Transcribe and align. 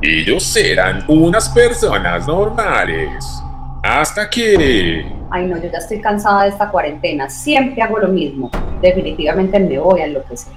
Ellos 0.00 0.54
eran 0.56 1.04
unas 1.08 1.48
personas 1.48 2.24
normales. 2.28 3.42
Hasta 3.82 4.30
que... 4.30 5.04
Ay, 5.28 5.46
no, 5.46 5.56
yo 5.56 5.68
ya 5.68 5.78
estoy 5.78 6.00
cansada 6.00 6.44
de 6.44 6.50
esta 6.50 6.70
cuarentena. 6.70 7.28
Siempre 7.28 7.82
hago 7.82 7.98
lo 7.98 8.06
mismo. 8.06 8.48
Definitivamente 8.80 9.58
me 9.58 9.76
voy 9.76 10.02
a 10.02 10.04
enloquecer. 10.04 10.52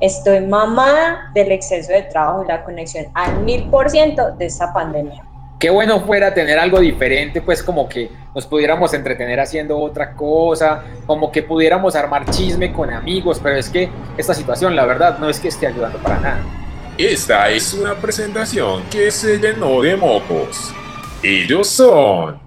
Estoy 0.00 0.40
mamada 0.40 1.30
del 1.34 1.52
exceso 1.52 1.92
de 1.92 2.02
trabajo 2.02 2.42
y 2.44 2.48
la 2.48 2.64
conexión 2.64 3.06
al 3.14 3.44
mil 3.44 3.70
por 3.70 3.88
ciento 3.90 4.32
de 4.32 4.46
esta 4.46 4.72
pandemia. 4.72 5.22
Qué 5.60 5.70
bueno 5.70 6.00
fuera 6.00 6.34
tener 6.34 6.58
algo 6.58 6.80
diferente, 6.80 7.42
pues 7.42 7.62
como 7.62 7.88
que 7.88 8.10
nos 8.34 8.44
pudiéramos 8.46 8.92
entretener 8.92 9.38
haciendo 9.38 9.78
otra 9.78 10.14
cosa, 10.14 10.82
como 11.06 11.30
que 11.30 11.44
pudiéramos 11.44 11.94
armar 11.94 12.24
chisme 12.30 12.72
con 12.72 12.90
amigos, 12.92 13.38
pero 13.40 13.56
es 13.56 13.68
que 13.68 13.88
esta 14.16 14.34
situación, 14.34 14.74
la 14.74 14.84
verdad, 14.84 15.18
no 15.20 15.28
es 15.28 15.38
que 15.38 15.48
esté 15.48 15.68
ayudando 15.68 15.98
para 15.98 16.18
nada. 16.18 16.59
Esta 17.02 17.48
es 17.48 17.72
una 17.72 17.94
presentación 17.94 18.82
que 18.90 19.10
se 19.10 19.38
llenó 19.38 19.80
de 19.80 19.96
mocos. 19.96 20.70
Ellos 21.22 21.66
son... 21.66 22.38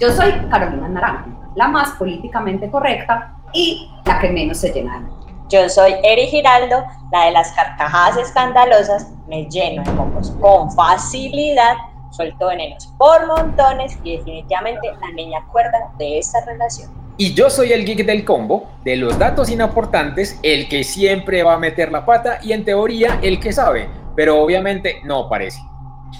Yo 0.00 0.10
soy 0.10 0.32
Carolina 0.50 0.88
Naranjo, 0.88 1.30
la 1.54 1.68
más 1.68 1.92
políticamente 1.92 2.68
correcta 2.68 3.36
y 3.52 3.88
la 4.04 4.18
que 4.18 4.30
menos 4.30 4.58
se 4.58 4.72
llena. 4.72 5.08
Yo 5.48 5.68
soy 5.68 5.94
Eri 6.02 6.26
Giraldo, 6.26 6.84
la 7.12 7.26
de 7.26 7.30
las 7.30 7.52
carcajadas 7.52 8.16
escandalosas, 8.16 9.12
me 9.28 9.44
lleno 9.44 9.84
de 9.84 9.92
mocos 9.92 10.32
con 10.40 10.72
facilidad 10.72 11.76
suelto 12.10 12.48
venenos 12.48 12.92
por 12.98 13.28
montones 13.28 13.96
y 14.02 14.16
definitivamente 14.16 14.92
la 15.00 15.10
niña 15.12 15.38
cuerda 15.52 15.92
de 15.98 16.18
esta 16.18 16.44
relación. 16.44 17.03
Y 17.16 17.34
yo 17.34 17.48
soy 17.48 17.72
el 17.72 17.84
geek 17.84 18.04
del 18.04 18.24
combo, 18.24 18.72
de 18.84 18.96
los 18.96 19.18
datos 19.18 19.48
inaportantes, 19.48 20.38
el 20.42 20.68
que 20.68 20.82
siempre 20.82 21.42
va 21.42 21.54
a 21.54 21.58
meter 21.58 21.92
la 21.92 22.04
pata 22.04 22.40
y 22.42 22.52
en 22.52 22.64
teoría 22.64 23.20
el 23.22 23.38
que 23.38 23.52
sabe, 23.52 23.88
pero 24.16 24.40
obviamente 24.40 24.96
no 25.04 25.28
parece. 25.28 25.60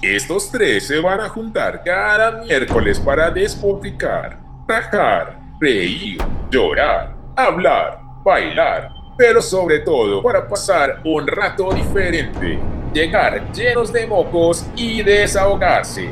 Estos 0.02 0.50
tres 0.50 0.86
se 0.86 1.00
van 1.00 1.20
a 1.20 1.28
juntar 1.28 1.82
cada 1.84 2.42
miércoles 2.42 3.00
para 3.00 3.30
despotricar, 3.30 4.38
tajar, 4.68 5.40
reír, 5.60 6.18
llorar, 6.50 7.16
hablar, 7.36 8.00
bailar, 8.24 8.90
pero 9.16 9.42
sobre 9.42 9.80
todo 9.80 10.22
para 10.22 10.46
pasar 10.46 11.00
un 11.04 11.26
rato 11.26 11.72
diferente 11.72 12.58
llegar 12.94 13.52
llenos 13.52 13.92
de 13.92 14.06
mocos 14.06 14.64
y 14.76 15.02
desahogarse. 15.02 16.08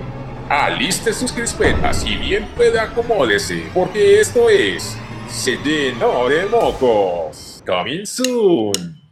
Aliste 0.48 1.12
sus 1.12 1.33
crispetas 1.33 2.05
y 2.05 2.17
bien 2.17 2.47
pueda 2.57 2.83
acomódese, 2.83 3.71
porque 3.73 4.21
esto 4.21 4.48
es 4.51 4.97
Se 5.29 5.57
de 5.57 5.95
mocos. 6.51 7.62
Coming 7.67 8.05
soon. 8.05 9.03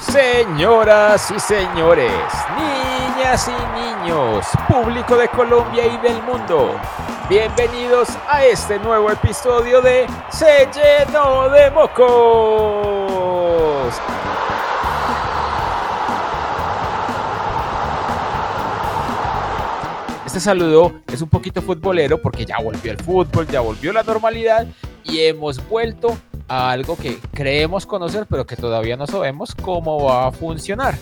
Señoras 0.00 1.30
y 1.30 1.38
señores, 1.38 2.12
niñas 2.56 3.48
y 3.48 3.78
niños, 3.78 4.46
público 4.66 5.16
de 5.16 5.28
Colombia 5.28 5.86
y 5.86 5.96
del 5.98 6.22
mundo, 6.22 6.80
bienvenidos 7.28 8.10
a 8.28 8.44
este 8.44 8.78
nuevo 8.78 9.10
episodio 9.10 9.82
de 9.82 10.06
Se 10.30 10.68
llenó 10.72 11.48
de 11.48 11.70
mocos. 11.72 12.06
Este 20.24 20.38
saludo 20.38 21.00
es 21.12 21.20
un 21.20 21.28
poquito 21.28 21.60
futbolero 21.62 22.22
porque 22.22 22.44
ya 22.44 22.58
volvió 22.62 22.92
el 22.92 22.98
fútbol, 22.98 23.48
ya 23.48 23.60
volvió 23.60 23.92
la 23.92 24.04
normalidad 24.04 24.66
y 25.02 25.20
hemos 25.20 25.66
vuelto 25.68 26.16
a 26.46 26.70
algo 26.70 26.96
que 26.96 27.18
creemos 27.32 27.86
conocer 27.86 28.26
pero 28.30 28.46
que 28.46 28.54
todavía 28.54 28.96
no 28.96 29.06
sabemos 29.06 29.52
cómo 29.54 30.04
va 30.04 30.28
a 30.28 30.32
funcionar. 30.32 30.94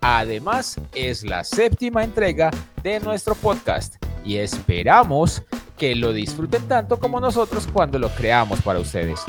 Además, 0.00 0.80
es 0.94 1.22
la 1.24 1.44
séptima 1.44 2.02
entrega 2.02 2.50
de 2.82 2.98
nuestro 3.00 3.34
podcast 3.34 4.02
y 4.24 4.36
esperamos 4.38 5.42
que 5.80 5.96
lo 5.96 6.12
disfruten 6.12 6.68
tanto 6.68 7.00
como 7.00 7.20
nosotros 7.20 7.66
cuando 7.72 7.98
lo 7.98 8.10
creamos 8.10 8.60
para 8.60 8.78
ustedes. 8.78 9.20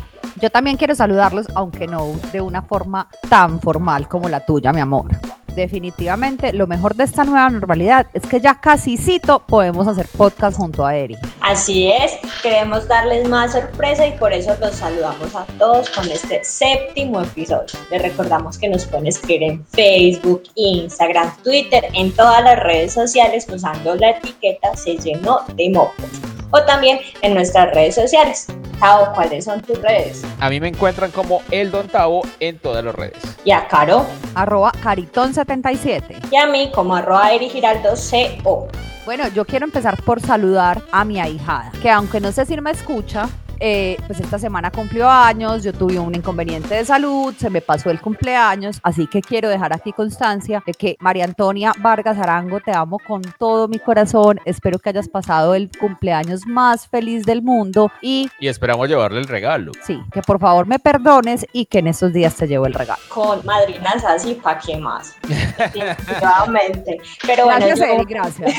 Yo 0.41 0.49
también 0.49 0.75
quiero 0.75 0.93
saludarlos, 0.93 1.47
aunque 1.55 1.87
no 1.87 2.13
de 2.33 2.41
una 2.41 2.61
forma 2.61 3.07
tan 3.29 3.61
formal 3.61 4.09
como 4.09 4.27
la 4.27 4.45
tuya, 4.45 4.73
mi 4.73 4.81
amor 4.81 5.07
definitivamente 5.55 6.53
lo 6.53 6.67
mejor 6.67 6.95
de 6.95 7.03
esta 7.03 7.23
nueva 7.23 7.49
normalidad 7.49 8.07
es 8.13 8.23
que 8.23 8.39
ya 8.39 8.59
casi 8.59 8.97
cito 8.97 9.39
podemos 9.45 9.87
hacer 9.87 10.07
podcast 10.17 10.57
junto 10.57 10.85
a 10.85 10.95
Eri. 10.95 11.17
Así 11.41 11.91
es, 11.91 12.13
queremos 12.41 12.87
darles 12.87 13.27
más 13.27 13.51
sorpresa 13.51 14.07
y 14.07 14.11
por 14.17 14.31
eso 14.31 14.55
los 14.59 14.75
saludamos 14.75 15.35
a 15.35 15.45
todos 15.57 15.89
con 15.89 16.09
este 16.09 16.41
séptimo 16.43 17.21
episodio. 17.21 17.67
Les 17.89 18.01
recordamos 18.01 18.57
que 18.57 18.69
nos 18.69 18.85
pueden 18.85 19.07
escribir 19.07 19.43
en 19.43 19.65
Facebook, 19.65 20.43
Instagram, 20.55 21.35
Twitter, 21.43 21.85
en 21.93 22.11
todas 22.13 22.43
las 22.43 22.59
redes 22.59 22.93
sociales 22.93 23.45
usando 23.51 23.95
la 23.95 24.11
etiqueta 24.11 24.75
se 24.75 24.97
llenó 24.97 25.41
de 25.55 25.69
mocos 25.69 26.40
o 26.51 26.63
también 26.63 26.99
en 27.21 27.33
nuestras 27.33 27.73
redes 27.73 27.95
sociales. 27.95 28.47
Tao, 28.79 29.13
¿cuáles 29.13 29.45
son 29.45 29.61
tus 29.61 29.79
redes? 29.81 30.23
A 30.39 30.49
mí 30.49 30.59
me 30.59 30.67
encuentran 30.67 31.11
como 31.11 31.41
el 31.51 31.71
Don 31.71 31.87
Tavo 31.87 32.21
en 32.39 32.57
todas 32.59 32.83
las 32.83 32.95
redes. 32.95 33.17
Y 33.43 33.51
a 33.51 33.67
Caro. 33.67 34.05
Arroba 34.35 34.71
Caritón77. 34.83 36.29
Y 36.31 36.35
a 36.35 36.47
mí 36.47 36.71
como 36.73 36.95
arroba 36.95 37.31
Eri 37.31 37.49
Giraldo 37.49 37.93
CO. 37.93 38.67
Bueno, 39.05 39.27
yo 39.29 39.45
quiero 39.45 39.65
empezar 39.65 40.01
por 40.03 40.21
saludar 40.21 40.83
a 40.91 41.03
mi 41.05 41.19
ahijada, 41.19 41.71
que 41.81 41.89
aunque 41.89 42.19
no 42.19 42.31
sé 42.31 42.45
si 42.45 42.59
me 42.61 42.71
escucha, 42.71 43.29
eh, 43.63 43.95
pues 44.07 44.19
esta 44.19 44.39
semana 44.39 44.71
cumplió 44.71 45.07
años, 45.07 45.63
yo 45.63 45.71
tuve 45.71 45.99
un 45.99 46.15
inconveniente 46.15 46.73
de 46.73 46.83
salud, 46.83 47.31
se 47.37 47.51
me 47.51 47.61
pasó 47.61 47.91
el 47.91 48.01
cumpleaños, 48.01 48.79
así 48.81 49.05
que 49.05 49.21
quiero 49.21 49.49
dejar 49.49 49.71
aquí 49.71 49.93
constancia 49.93 50.63
de 50.65 50.73
que 50.73 50.97
María 50.99 51.25
Antonia 51.25 51.71
Vargas 51.77 52.17
Arango, 52.17 52.59
te 52.59 52.75
amo 52.75 52.97
con 52.97 53.21
todo 53.37 53.67
mi 53.67 53.77
corazón, 53.77 54.39
espero 54.45 54.79
que 54.79 54.89
hayas 54.89 55.07
pasado 55.07 55.53
el 55.53 55.69
cumpleaños 55.79 56.47
más 56.47 56.87
feliz 56.87 57.23
del 57.23 57.43
mundo 57.43 57.91
y... 58.01 58.31
Y 58.39 58.47
esperamos 58.47 58.89
llevarle 58.89 59.19
el 59.19 59.27
regalo. 59.27 59.73
Sí, 59.83 60.01
que 60.11 60.23
por 60.23 60.39
favor 60.39 60.65
me 60.65 60.79
perdones 60.79 61.45
y 61.53 61.67
que 61.67 61.79
en 61.79 61.87
estos 61.87 62.13
días 62.13 62.35
te 62.35 62.47
llevo 62.47 62.65
el 62.65 62.73
regalo. 62.73 62.99
Con 63.09 63.45
madrinas 63.45 64.03
así, 64.05 64.33
¿para 64.33 64.57
qué 64.57 64.77
más? 64.77 65.15
Definitivamente. 65.27 66.99
Pero 67.27 67.45
bueno, 67.45 67.67
gracias, 67.67 68.07
gracias. 68.07 68.53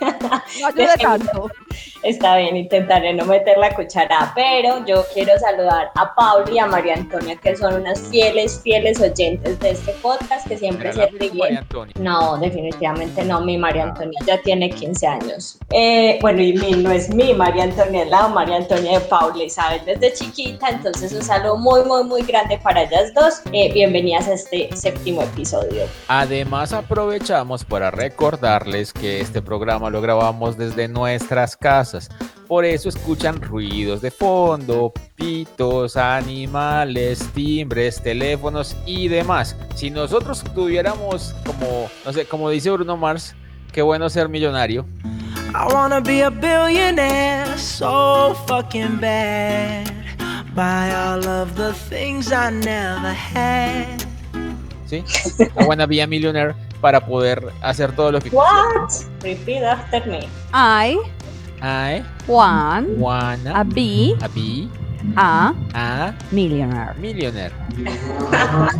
No 0.60 0.66
ayude 0.66 0.96
tanto. 1.00 1.50
Está 2.02 2.36
bien, 2.36 2.56
intentaré 2.56 3.12
no 3.12 3.24
meter 3.24 3.58
la 3.58 3.74
cuchara, 3.74 4.32
pero 4.34 4.47
yo 4.86 5.04
quiero 5.12 5.38
saludar 5.38 5.90
a 5.94 6.14
Pablo 6.14 6.52
y 6.52 6.58
a 6.58 6.66
María 6.66 6.94
Antonia, 6.94 7.36
que 7.36 7.54
son 7.56 7.74
unas 7.74 8.00
fieles, 8.08 8.60
fieles 8.62 9.00
oyentes 9.00 9.58
de 9.60 9.70
este 9.70 9.92
podcast 10.02 10.48
que 10.48 10.56
siempre 10.56 10.92
se 10.92 11.06
ríen. 11.06 11.66
No, 12.00 12.36
definitivamente 12.38 13.24
no, 13.24 13.40
mi 13.40 13.58
María. 13.58 13.84
Antonia 13.84 14.18
ya 14.26 14.40
tiene 14.42 14.70
15 14.70 15.06
años. 15.06 15.58
Eh, 15.70 16.18
bueno, 16.20 16.42
y 16.42 16.54
mi 16.54 16.72
no 16.72 16.90
es 16.90 17.14
mi 17.14 17.34
María 17.34 17.64
Antonia, 17.64 18.04
es 18.04 18.10
la 18.10 18.28
María 18.28 18.56
Antonia 18.56 18.98
de 18.98 19.04
Paula 19.06 19.44
Isabel 19.44 19.82
desde 19.84 20.12
chiquita, 20.14 20.68
entonces 20.70 21.12
un 21.12 21.22
saludo 21.22 21.56
muy, 21.56 21.84
muy, 21.84 22.04
muy 22.04 22.22
grande 22.22 22.58
para 22.58 22.82
ellas 22.82 23.12
dos. 23.14 23.42
Eh, 23.52 23.72
bienvenidas 23.72 24.28
a 24.28 24.34
este 24.34 24.74
séptimo 24.74 25.22
episodio. 25.22 25.84
Además, 26.08 26.72
aprovechamos 26.72 27.64
para 27.64 27.90
recordarles 27.90 28.92
que 28.92 29.20
este 29.20 29.42
programa 29.42 29.90
lo 29.90 30.00
grabamos 30.00 30.56
desde 30.56 30.88
nuestras 30.88 31.56
casas 31.56 32.10
por 32.48 32.64
eso 32.64 32.88
escuchan 32.88 33.40
ruidos 33.42 34.00
de 34.00 34.10
fondo, 34.10 34.92
pitos, 35.14 35.96
animales, 35.98 37.28
timbres, 37.34 38.02
teléfonos 38.02 38.74
y 38.86 39.08
demás. 39.08 39.54
Si 39.74 39.90
nosotros 39.90 40.42
tuviéramos 40.54 41.34
como, 41.44 41.90
no 42.04 42.12
sé, 42.12 42.24
como 42.24 42.48
dice 42.48 42.70
Bruno 42.70 42.96
Mars, 42.96 43.36
qué 43.70 43.82
bueno 43.82 44.08
ser 44.08 44.30
millonario. 44.30 44.86
I 45.54 45.72
wanna 45.72 46.00
be 46.00 46.22
a 46.22 46.30
billionaire 46.30 47.56
so 47.58 48.34
fucking 48.46 48.98
bad. 48.98 49.86
Buy 50.54 50.90
all 50.90 51.26
of 51.26 51.54
the 51.54 51.72
things 51.88 52.32
I 52.32 52.50
never 52.50 53.14
had. 53.14 54.00
¿Sí? 54.86 55.04
I 55.38 55.64
wanna 55.66 55.86
be 55.86 56.00
a 56.00 56.06
millionaire 56.06 56.54
para 56.80 57.04
poder 57.04 57.52
hacer 57.60 57.94
todo 57.94 58.12
lo 58.12 58.20
que 58.20 58.30
What? 58.30 58.90
Repeat 59.22 59.64
after 59.64 60.06
me. 60.06 60.28
I 60.54 60.98
I 61.62 62.04
want, 62.26 62.88
wanna 62.98 63.60
a 63.60 63.64
be, 63.64 64.14
a 64.20 64.28
be 64.28 64.68
a, 65.16 65.54
a 65.74 66.14
millionaire. 66.30 66.94
Millionaire. 66.98 67.54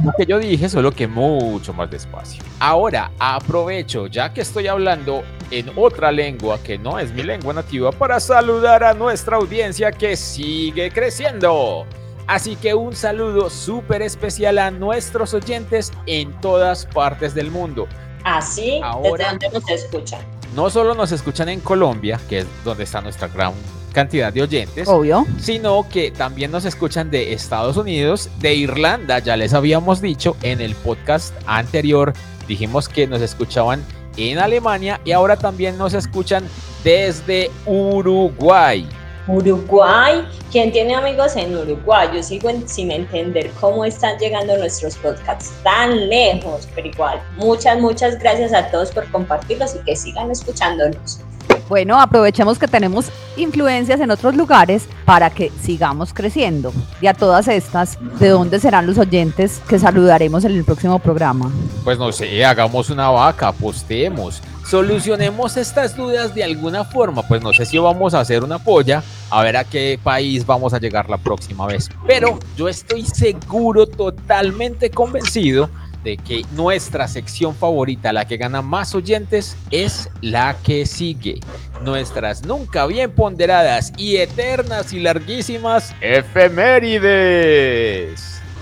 Lo 0.05 0.13
que 0.17 0.27
yo 0.27 0.39
dije, 0.39 0.69
solo 0.69 0.93
que 0.93 1.07
mucho 1.07 1.73
más 1.73 1.91
despacio. 1.91 2.43
Ahora 2.61 3.11
aprovecho, 3.19 4.07
ya 4.07 4.33
que 4.33 4.43
estoy 4.43 4.67
hablando 4.67 5.23
en 5.51 5.71
otra 5.77 6.13
lengua 6.13 6.59
que 6.63 6.79
no 6.79 6.99
es 6.99 7.13
mi 7.13 7.23
lengua 7.23 7.55
nativa, 7.55 7.93
para 7.93 8.21
saludar 8.21 8.85
a 8.85 8.95
nuestra 8.95 9.37
audiencia 9.37 9.93
que 9.93 10.17
sigue 10.17 10.91
creciendo. 10.91 11.87
Así 12.27 12.57
que 12.57 12.75
un 12.75 12.95
saludo 12.95 13.49
súper 13.49 14.03
especial 14.03 14.59
a 14.59 14.71
nuestros 14.71 15.33
oyentes 15.33 15.93
en 16.07 16.39
todas 16.41 16.85
partes 16.85 17.35
del 17.35 17.51
mundo. 17.51 17.89
Así, 18.25 18.81
¿desde 19.03 19.25
dónde 19.25 19.49
nos 19.51 19.71
escuchan? 19.71 20.38
No 20.55 20.71
solo 20.71 20.95
nos 20.95 21.13
escuchan 21.13 21.49
en 21.49 21.61
Colombia, 21.61 22.21
que 22.29 22.41
es 22.41 22.47
donde 22.65 22.85
está 22.85 23.01
nuestra 23.01 23.29
gran 23.29 23.53
cantidad 23.93 24.33
de 24.33 24.43
oyentes. 24.43 24.87
Obvio. 24.89 25.27
Sino 25.41 25.87
que 25.89 26.11
también 26.11 26.51
nos 26.51 26.65
escuchan 26.65 27.11
de 27.11 27.33
Estados 27.33 27.77
Unidos, 27.77 28.31
de 28.41 28.55
Irlanda, 28.55 29.19
ya 29.19 29.37
les 29.37 29.55
habíamos 29.55 30.01
dicho 30.01 30.37
en 30.43 30.61
el 30.61 30.75
podcast 30.75 31.35
anterior, 31.47 32.13
dijimos 32.47 32.89
que 32.89 33.07
nos 33.07 33.23
escuchaban 33.23 33.83
en 34.17 34.39
Alemania 34.39 35.01
y 35.05 35.13
ahora 35.13 35.37
también 35.37 35.79
nos 35.79 35.95
escuchan 35.95 36.45
desde 36.85 37.51
Uruguay. 37.67 38.89
Uruguay, 39.29 40.27
¿quién 40.51 40.73
tiene 40.73 40.95
amigos 40.95 41.37
en 41.37 41.55
Uruguay? 41.55 42.09
Yo 42.15 42.23
sigo 42.23 42.51
sin 42.67 42.91
entender 42.91 43.51
cómo 43.61 43.85
están 43.85 44.19
llegando 44.19 44.57
nuestros 44.57 44.97
podcasts 44.97 45.53
tan 45.63 46.09
lejos, 46.09 46.67
pero 46.75 46.89
igual, 46.89 47.23
muchas, 47.37 47.79
muchas 47.79 48.19
gracias 48.19 48.55
a 48.55 48.71
todos 48.71 48.91
por 48.91 49.09
compartirlos 49.11 49.75
y 49.75 49.85
que 49.85 49.95
sigan 49.95 50.31
escuchándonos. 50.31 51.21
Bueno, 51.69 52.01
aprovechemos 52.01 52.59
que 52.59 52.67
tenemos 52.67 53.11
influencias 53.37 54.01
en 54.01 54.11
otros 54.11 54.35
lugares 54.35 54.89
para 55.05 55.29
que 55.29 55.53
sigamos 55.61 56.15
creciendo. 56.15 56.73
Y 57.03 57.09
a 57.09 57.15
todas 57.15 57.47
estas, 57.47 57.99
¿de 58.19 58.29
dónde 58.29 58.59
serán 58.59 58.87
los 58.87 58.97
oyentes 58.97 59.61
que 59.69 59.79
saludaremos 59.79 60.45
en 60.45 60.53
el 60.53 60.65
próximo 60.65 60.99
programa? 60.99 61.53
Pues 61.85 61.99
no 61.99 62.11
sé, 62.11 62.43
hagamos 62.43 62.89
una 62.89 63.11
vaca, 63.11 63.49
apostemos, 63.49 64.43
solucionemos 64.67 65.59
estas 65.59 65.95
dudas 65.95 66.35
de 66.35 66.43
alguna 66.43 66.85
forma. 66.85 67.23
Pues 67.23 67.43
no 67.43 67.53
sé 67.53 67.67
si 67.67 67.77
vamos 67.77 68.15
a 68.15 68.21
hacer 68.21 68.43
una 68.43 68.59
polla, 68.59 69.03
a 69.29 69.43
ver 69.43 69.59
a 69.59 69.65
qué 69.65 70.01
país 70.03 70.47
vamos 70.47 70.73
a 70.73 70.79
llegar 70.79 71.11
la 71.11 71.19
próxima 71.19 71.67
vez. 71.67 71.91
Pero 72.07 72.39
yo 72.57 72.69
estoy 72.69 73.05
seguro, 73.05 73.87
totalmente 73.87 74.91
convencido 74.91 75.69
de 76.03 76.17
que 76.17 76.45
nuestra 76.53 77.09
sección 77.09 77.55
favorita, 77.55 78.13
la 78.13 78.27
que 78.27 78.37
gana 78.37 78.63
más 78.63 78.95
oyentes, 78.95 79.57
es 79.71 80.09
la 80.21 80.57
que 80.63 80.87
sigue. 80.87 81.41
Nuestras 81.83 82.45
nunca 82.45 82.87
bien 82.87 83.11
ponderadas 83.11 83.93
y 83.97 84.17
eternas 84.17 84.93
y 84.93 85.01
larguísimas 85.01 85.95
efemérides. 86.01 87.59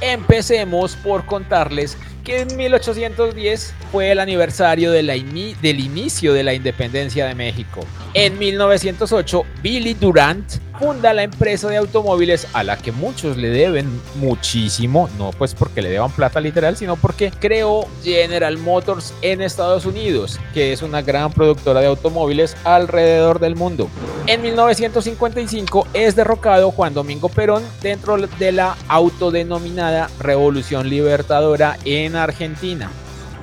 Empecemos 0.01 0.97
por 0.97 1.25
contarles 1.25 1.97
que 2.27 2.41
en 2.41 2.57
1810 2.57 3.73
fue 3.93 4.11
el 4.11 4.19
aniversario 4.19 4.91
del 4.91 5.09
inicio 5.11 6.33
de 6.35 6.43
la 6.43 6.55
independencia 6.55 7.25
de 7.25 7.37
México. 7.37 7.83
En 8.15 8.37
1908, 8.37 9.45
Billy 9.63 9.95
Durant 9.95 10.45
funda 10.79 11.15
la 11.15 11.23
empresa 11.23 11.69
de 11.69 11.77
automóviles 11.77 12.47
a 12.53 12.63
la 12.63 12.77
que 12.77 12.93
muchos 12.93 13.37
le 13.37 13.49
deben 13.49 13.89
muchísimo, 14.17 15.09
no 15.17 15.31
pues 15.31 15.55
porque 15.55 15.81
le 15.81 15.89
deban 15.89 16.11
plata 16.11 16.41
literal, 16.41 16.77
sino 16.77 16.97
porque 16.97 17.31
creó 17.31 17.87
General 18.03 18.59
Motors 18.59 19.15
en 19.23 19.41
Estados 19.41 19.87
Unidos, 19.87 20.39
que 20.53 20.73
es 20.73 20.83
una 20.83 21.03
gran 21.03 21.33
productora 21.33 21.81
de 21.81 21.87
automóviles 21.87 22.57
alrededor 22.65 23.39
del 23.39 23.57
mundo. 23.57 23.89
En 24.27 24.43
1955 24.43 25.87
es 25.95 26.17
derrocado 26.17 26.73
Juan 26.73 26.93
Domingo 26.93 27.29
Perón 27.29 27.63
dentro 27.81 28.17
de 28.17 28.53
la 28.53 28.77
autodenominada 28.89 30.11
Revolución 30.19 30.91
Libertadora 30.91 31.79
en 31.85 32.16
Argentina. 32.23 32.91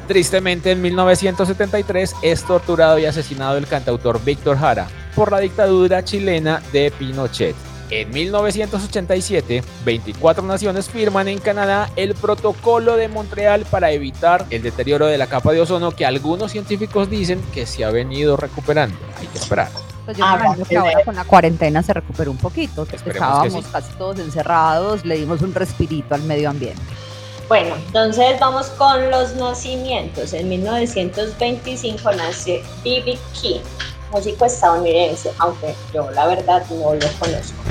Tristemente, 0.08 0.72
en 0.72 0.82
1973 0.82 2.16
es 2.22 2.44
torturado 2.44 3.00
y 3.00 3.06
asesinado 3.06 3.58
el 3.58 3.68
cantautor 3.68 4.24
Víctor 4.24 4.58
Jara 4.58 4.88
por 5.16 5.32
la 5.32 5.40
dictadura 5.40 6.04
chilena 6.04 6.62
de 6.74 6.92
Pinochet. 6.92 7.56
En 7.90 8.10
1987, 8.10 9.64
24 9.86 10.44
naciones 10.44 10.90
firman 10.90 11.28
en 11.28 11.38
Canadá 11.40 11.90
el 11.96 12.16
Protocolo 12.16 12.96
de 12.96 13.08
Montreal 13.08 13.66
para 13.70 13.92
evitar 13.92 14.46
el 14.50 14.64
deterioro 14.64 15.06
de 15.06 15.18
la 15.18 15.28
capa 15.28 15.52
de 15.52 15.62
ozono 15.62 15.92
que 15.92 16.06
algunos 16.06 16.52
científicos 16.52 17.10
dicen 17.10 17.42
que 17.54 17.66
se 17.66 17.86
ha 17.86 17.92
venido 17.92 18.36
recuperando. 18.36 18.98
Hay 19.20 19.28
que 19.28 19.38
esperar. 19.38 19.70
Pues 20.06 20.18
yo 20.18 20.26
ah, 20.26 20.56
que 20.68 20.76
ahora 20.76 21.04
con 21.06 21.16
la 21.16 21.24
cuarentena 21.24 21.84
se 21.84 21.94
recuperó 21.94 22.32
un 22.32 22.38
poquito. 22.38 22.88
Estábamos 22.92 23.66
casi 23.68 23.94
todos 23.94 24.20
encerrados, 24.20 25.06
le 25.06 25.18
dimos 25.18 25.42
un 25.42 25.54
respirito 25.54 26.16
al 26.16 26.24
medio 26.24 26.50
ambiente. 26.50 26.82
Bueno, 27.48 27.76
entonces 27.76 28.40
vamos 28.40 28.68
con 28.78 29.12
los 29.12 29.36
nacimientos. 29.36 30.34
En 30.34 30.50
1925 30.50 32.12
nace 32.14 32.64
B.B. 32.84 33.18
King, 33.40 33.60
músico 34.12 34.46
estadounidense, 34.46 35.32
aunque 35.40 35.76
yo 35.94 36.10
la 36.12 36.28
verdad 36.28 36.66
no 36.70 36.94
lo 36.94 37.08
conozco. 37.20 37.64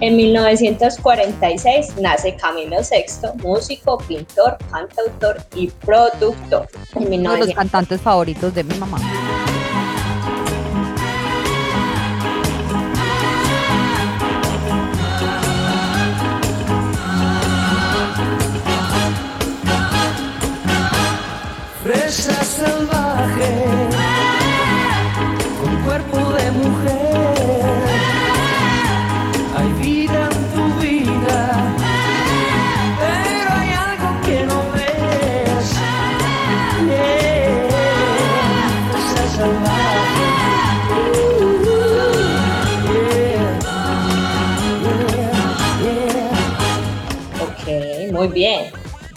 En 0.00 0.16
1946 0.16 1.96
nace 2.00 2.36
Camilo 2.36 2.76
VI, 2.78 3.42
músico, 3.42 3.98
pintor, 3.98 4.56
cantautor 4.70 5.42
y 5.56 5.66
productor. 5.68 6.68
Uno 6.94 7.32
de 7.32 7.38
los 7.40 7.54
cantantes 7.54 8.00
favoritos 8.00 8.54
de 8.54 8.62
mi 8.62 8.74
mamá. 8.74 8.98
Fresa 21.82 22.44
salvaje, 22.44 23.87
Muy 48.28 48.34
bien. 48.40 48.70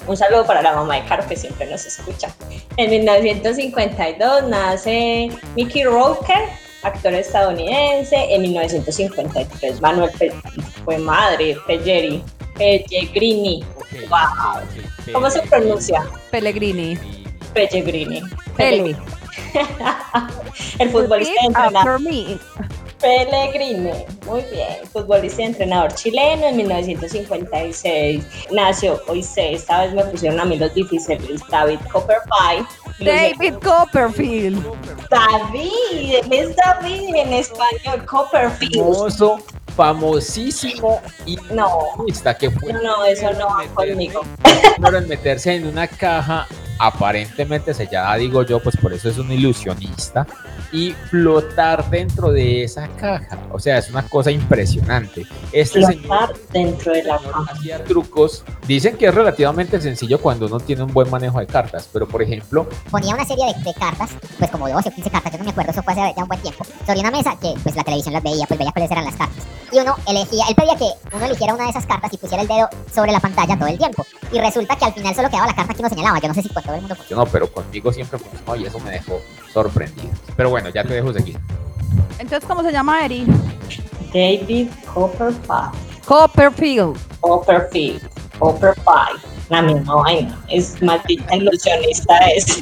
Un 0.08 0.16
saludo 0.16 0.46
para 0.46 0.62
la 0.62 0.74
mamá 0.74 0.96
de 0.96 1.06
Caro 1.06 1.28
que 1.28 1.36
siempre 1.36 1.70
nos 1.70 1.86
escucha. 1.86 2.34
En 2.78 2.90
1952 2.90 4.44
nace 4.44 5.30
Mickey 5.56 5.84
Rourke, 5.84 6.34
actor 6.82 7.14
estadounidense. 7.14 8.16
En 8.34 8.42
1953 8.44 9.82
Manuel 9.82 10.10
fue 10.86 10.98
madre 10.98 11.58
Pellegrini. 11.68 12.24
Pellegrini. 12.56 13.66
Wow. 14.08 14.62
¿Cómo 15.12 15.30
se 15.30 15.42
pronuncia? 15.42 16.04
Pellegrini. 16.32 16.98
Pellegrini. 17.54 18.22
Pele. 18.56 18.96
El 20.80 20.90
futbolista 20.90 21.36
entrenador. 21.46 22.00
Pellegrini, 23.02 24.06
muy 24.28 24.42
bien, 24.52 24.86
futbolista 24.94 25.42
y 25.42 25.46
entrenador 25.46 25.94
chileno 25.96 26.46
en 26.46 26.58
1956. 26.58 28.24
Nació 28.52 29.02
hoy 29.08 29.24
sé, 29.24 29.54
esta 29.54 29.82
vez 29.82 29.94
me 29.94 30.04
pusieron 30.06 30.40
a 30.40 30.46
mí 30.46 30.58
los 30.58 30.72
difíciles, 30.76 31.42
David 31.50 31.80
Copperfield. 31.92 32.68
David 33.00 33.56
Copperfield. 33.64 34.64
David, 35.10 36.32
es 36.32 36.56
David 36.56 37.16
en 37.16 37.34
español, 37.34 38.06
Copperfield. 38.06 38.76
Famoso, 38.76 39.40
famosísimo 39.76 41.02
y 41.26 41.38
no, 41.52 41.80
que 42.40 42.52
fue 42.52 42.74
no, 42.74 43.04
eso 43.06 43.34
no 43.34 43.48
va 43.48 43.66
conmigo. 43.74 44.22
Por 44.80 45.08
meterse 45.08 45.56
en 45.56 45.66
una 45.66 45.88
caja 45.88 46.48
aparentemente 46.78 47.74
sellada, 47.74 48.16
digo 48.16 48.44
yo, 48.44 48.60
pues 48.60 48.78
por 48.78 48.94
eso 48.94 49.10
es 49.10 49.18
un 49.18 49.32
ilusionista 49.32 50.28
y 50.72 50.94
flotar 51.10 51.90
dentro 51.90 52.32
de 52.32 52.64
esa 52.64 52.88
caja. 52.90 53.38
O 53.52 53.60
sea, 53.60 53.78
es 53.78 53.90
una 53.90 54.04
cosa 54.04 54.32
impresionante. 54.32 55.26
Este 55.52 55.86
flotar 55.86 56.34
dentro 56.52 56.94
de 56.94 57.04
la 57.04 57.18
caja. 57.18 57.52
Hacía 57.52 57.84
trucos. 57.84 58.44
Dicen 58.68 58.98
que 58.98 59.08
es 59.08 59.14
relativamente 59.16 59.80
sencillo 59.82 60.20
cuando 60.20 60.46
uno 60.46 60.60
tiene 60.60 60.84
un 60.84 60.94
buen 60.94 61.10
manejo 61.10 61.40
de 61.40 61.48
cartas, 61.48 61.90
pero 61.92 62.08
por 62.08 62.22
ejemplo... 62.22 62.68
Ponía 62.90 63.14
una 63.14 63.26
serie 63.26 63.46
de, 63.46 63.74
cartas, 63.74 64.12
pues 64.38 64.52
como 64.52 64.70
12 64.70 64.90
o 64.90 64.92
15 64.92 65.10
cartas, 65.10 65.32
yo 65.32 65.38
no 65.40 65.46
me 65.46 65.52
acuerdo, 65.52 65.72
eso 65.72 65.84
fue 65.84 65.94
hace 65.94 66.14
ya 66.16 66.24
un 66.24 66.28
buen 66.28 66.42
tiempo, 66.42 66.64
sobre 66.86 67.00
una 67.00 67.12
mesa 67.12 67.36
que 67.42 67.54
pues 67.64 67.76
la 67.76 67.84
televisión 67.84 68.14
las 68.14 68.24
veía, 68.24 68.46
pues 68.46 68.58
veía 68.58 68.72
cuáles 68.72 68.92
eran 68.92 69.06
las 69.06 69.16
cartas. 69.16 69.44
Y 69.72 69.80
uno 69.80 69.96
elegía, 70.06 70.44
él 70.50 70.56
pedía 70.56 70.76
que 70.76 71.16
uno 71.16 71.26
eligiera 71.26 71.54
una 71.54 71.64
de 71.64 71.70
esas 71.70 71.86
cartas 71.86 72.12
y 72.14 72.18
pusiera 72.18 72.42
el 72.42 72.48
dedo 72.48 72.70
sobre 72.94 73.12
la 73.14 73.22
pantalla 73.22 73.58
todo 73.58 73.70
el 73.70 73.78
tiempo. 73.78 74.06
Y 74.32 74.40
resulta 74.40 74.76
que 74.76 74.86
al 74.86 74.94
final 74.94 75.16
solo 75.16 75.30
quedaba 75.30 75.48
la 75.48 75.56
carta 75.56 75.74
que 75.74 75.80
uno 75.80 75.90
señalaba. 75.90 76.20
Yo 76.20 76.28
no 76.28 76.34
sé 76.34 76.42
si 76.42 76.50
con 76.50 76.62
todo 76.62 76.76
el 76.76 76.82
mundo 76.82 76.96
funcionó, 76.96 77.26
pero 77.26 77.52
conmigo 77.52 77.92
siempre 77.94 78.20
funcionó 78.20 78.56
y 78.58 78.66
eso 78.66 78.80
me 78.80 78.92
dejó 78.92 79.22
sorprendido. 79.54 80.10
Pero 80.36 80.50
bueno, 80.50 80.61
ya 80.70 80.84
te 80.84 80.94
dejo 80.94 81.14
seguir. 81.14 81.38
Entonces, 82.20 82.48
¿cómo 82.48 82.64
se 82.64 82.72
llama 82.72 83.04
Eri? 83.06 83.26
David 84.14 84.70
Copperfield. 84.94 85.72
Copperfield. 86.06 86.98
Copperfield. 87.22 88.02
Copperfield. 88.38 89.22
la 89.50 89.62
misma 89.62 89.96
vaina, 89.96 90.40
es 90.48 90.82
maldita 90.82 91.36
ilusionista 91.36 92.18
ese. 92.30 92.62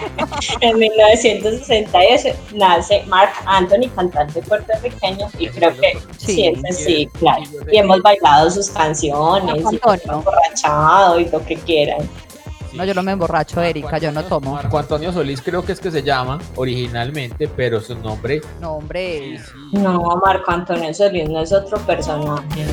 en 0.60 0.78
1968 0.78 2.28
nace 2.54 3.02
Mark 3.06 3.32
Anthony, 3.44 3.88
cantante 3.94 4.40
puertorriqueño, 4.42 5.28
y 5.38 5.48
creo 5.48 5.74
que 5.74 5.98
sí, 6.16 6.52
sí, 6.70 7.08
claro. 7.18 7.42
Y 7.72 7.78
hemos 7.78 8.00
bailado 8.02 8.50
sus 8.50 8.70
canciones, 8.70 9.64
y 9.72 9.80
emborrachado 10.08 11.18
y 11.18 11.28
lo 11.28 11.44
que 11.44 11.56
quieran. 11.56 12.08
No, 12.74 12.84
yo 12.84 12.94
no 12.94 13.02
me 13.02 13.12
emborracho, 13.12 13.62
Erika, 13.62 13.98
yo 13.98 14.12
no 14.12 14.24
tomo. 14.24 14.54
Marco 14.54 14.78
Antonio 14.78 15.12
Solís 15.12 15.42
creo 15.42 15.64
que 15.64 15.72
es 15.72 15.80
que 15.80 15.90
se 15.90 16.02
llama 16.02 16.38
originalmente, 16.56 17.48
pero 17.48 17.80
su 17.80 17.94
nombre... 17.96 18.40
Nombre... 18.60 19.40
No, 19.72 20.20
Marco 20.24 20.50
Antonio 20.50 20.92
Solís 20.92 21.28
no 21.28 21.40
es 21.40 21.52
otro 21.52 21.78
personaje. 21.78 22.66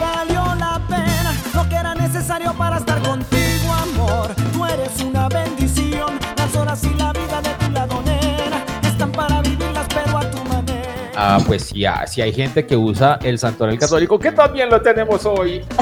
Valió 0.00 0.54
la 0.56 0.80
pena 0.88 1.34
lo 1.54 1.68
que 1.68 1.74
era 1.76 1.94
necesario 1.94 2.52
para 2.54 2.67
Ah, 11.30 11.38
pues 11.46 11.64
sí, 11.64 11.84
ah, 11.84 12.06
si 12.06 12.22
hay 12.22 12.32
gente 12.32 12.64
que 12.64 12.74
usa 12.74 13.18
el 13.22 13.38
santoral 13.38 13.78
católico, 13.78 14.18
que 14.18 14.32
también 14.32 14.70
lo 14.70 14.80
tenemos 14.80 15.26
hoy. 15.26 15.62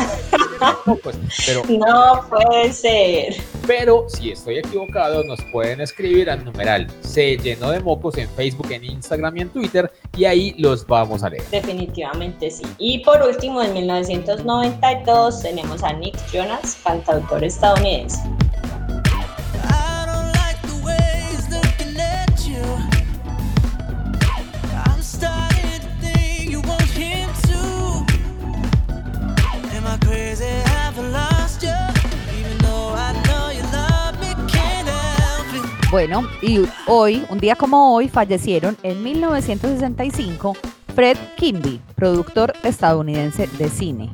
No, 0.87 0.97
pues, 0.97 1.17
pero, 1.45 1.63
No 1.69 2.25
puede 2.31 2.73
ser. 2.73 3.35
pero 3.67 4.07
si 4.09 4.31
estoy 4.31 4.57
equivocado, 4.57 5.23
nos 5.25 5.39
pueden 5.53 5.83
escribir 5.83 6.31
al 6.31 6.43
numeral 6.47 6.87
Se 7.03 7.37
llenó 7.37 7.71
de 7.73 7.81
mocos 7.81 8.17
en 8.17 8.27
Facebook, 8.31 8.71
en 8.71 8.85
Instagram 8.85 9.37
y 9.37 9.41
en 9.43 9.49
Twitter, 9.51 9.93
y 10.17 10.25
ahí 10.25 10.55
los 10.57 10.87
vamos 10.87 11.23
a 11.23 11.29
leer. 11.29 11.45
Definitivamente 11.51 12.51
sí. 12.51 12.65
Y 12.79 13.01
por 13.01 13.21
último, 13.21 13.61
en 13.61 13.75
1992 13.75 15.43
tenemos 15.43 15.83
a 15.83 15.93
Nick 15.93 16.17
Jonas, 16.33 16.79
cantautor 16.83 17.45
estadounidense. 17.45 18.19
Bueno, 35.97 36.29
y 36.43 36.61
hoy, 36.89 37.25
un 37.31 37.39
día 37.39 37.57
como 37.57 37.95
hoy, 37.95 38.11
fallecieron 38.11 38.77
en 38.83 39.03
1965 39.03 40.55
Fred 40.95 41.17
Kimby, 41.39 41.81
productor 41.95 42.53
estadounidense 42.65 43.47
de 43.47 43.71
cine. 43.71 44.11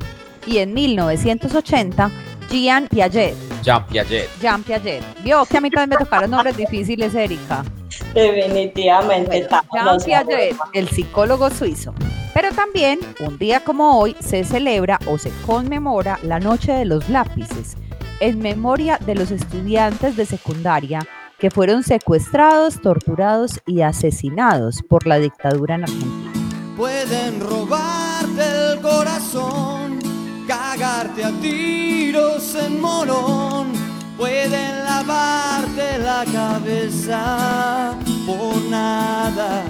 Y 0.47 0.59
en 0.59 0.73
1980, 0.73 2.09
Jean 2.49 2.87
Piaget. 2.87 3.35
Jean 3.61 3.85
Piaget. 3.85 4.29
Jean 4.39 4.63
Piaget. 4.63 5.03
Vio 5.25 5.43
que 5.43 5.57
a 5.57 5.59
mí 5.59 5.69
también 5.69 5.89
me 5.89 6.05
tocaron 6.05 6.31
nombres 6.31 6.55
difíciles, 6.55 7.13
Erika. 7.15 7.65
Definitivamente. 8.13 9.45
Bueno, 9.69 9.97
Jean 9.99 10.25
Piaget, 10.25 10.55
el 10.71 10.87
psicólogo 10.87 11.49
suizo. 11.49 11.93
Pero 12.33 12.53
también, 12.53 12.99
un 13.19 13.37
día 13.37 13.61
como 13.61 13.99
hoy, 13.99 14.15
se 14.21 14.45
celebra 14.45 14.99
o 15.05 15.17
se 15.17 15.31
conmemora 15.45 16.17
la 16.23 16.39
Noche 16.39 16.71
de 16.71 16.85
los 16.85 17.09
Lápices, 17.09 17.75
en 18.21 18.39
memoria 18.39 18.97
de 19.05 19.15
los 19.15 19.31
estudiantes 19.31 20.15
de 20.15 20.25
secundaria 20.25 21.05
que 21.43 21.51
fueron 21.51 21.83
secuestrados, 21.83 22.79
torturados 22.79 23.59
y 23.65 23.81
asesinados 23.81 24.81
por 24.81 25.05
la 25.05 25.19
dictadura 25.19 25.75
en 25.75 25.83
Argentina. 25.83 26.31
Pueden 26.77 27.41
robarte 27.41 28.71
el 28.71 28.79
corazón, 28.79 29.99
cagarte 30.47 31.25
a 31.25 31.31
tiros 31.41 32.55
en 32.55 32.79
morón. 32.79 33.73
Pueden 34.17 34.85
lavarte 34.85 35.97
la 35.97 36.23
cabeza 36.31 37.93
por 38.25 38.55
nada. 38.69 39.65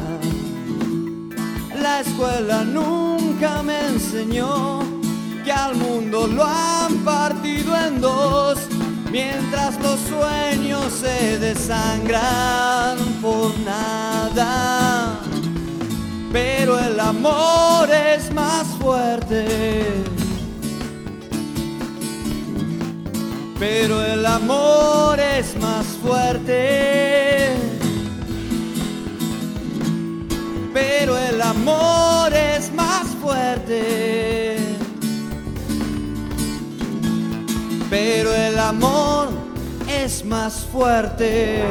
La 1.81 2.01
escuela 2.01 2.63
nunca 2.65 3.63
me 3.63 3.79
enseñó 3.87 4.81
que 5.43 5.51
al 5.51 5.73
mundo 5.73 6.27
lo 6.27 6.43
han 6.43 6.97
partido 7.03 7.75
en 7.75 7.99
dos, 7.99 8.59
mientras 9.13 9.79
los 9.79 9.97
sueños 10.01 10.91
se 10.91 11.39
desangran 11.39 12.97
por 13.21 13.57
nada 13.59 15.21
pero 16.33 16.79
el 16.79 16.99
amor 16.99 17.87
es 17.91 18.33
más 18.33 18.65
fuerte. 18.81 19.85
Pero 23.59 24.03
el 24.03 24.25
amor 24.25 25.19
es 25.19 25.55
más 25.61 25.85
fuerte. 26.01 27.55
Pero 30.73 31.15
el 31.19 31.39
amor 31.39 32.33
es 32.33 32.73
más 32.73 33.05
fuerte. 33.21 34.22
Pero 37.93 38.33
el 38.33 38.57
amor 38.57 39.27
es 39.87 40.25
más 40.25 40.65
fuerte. 40.65 41.61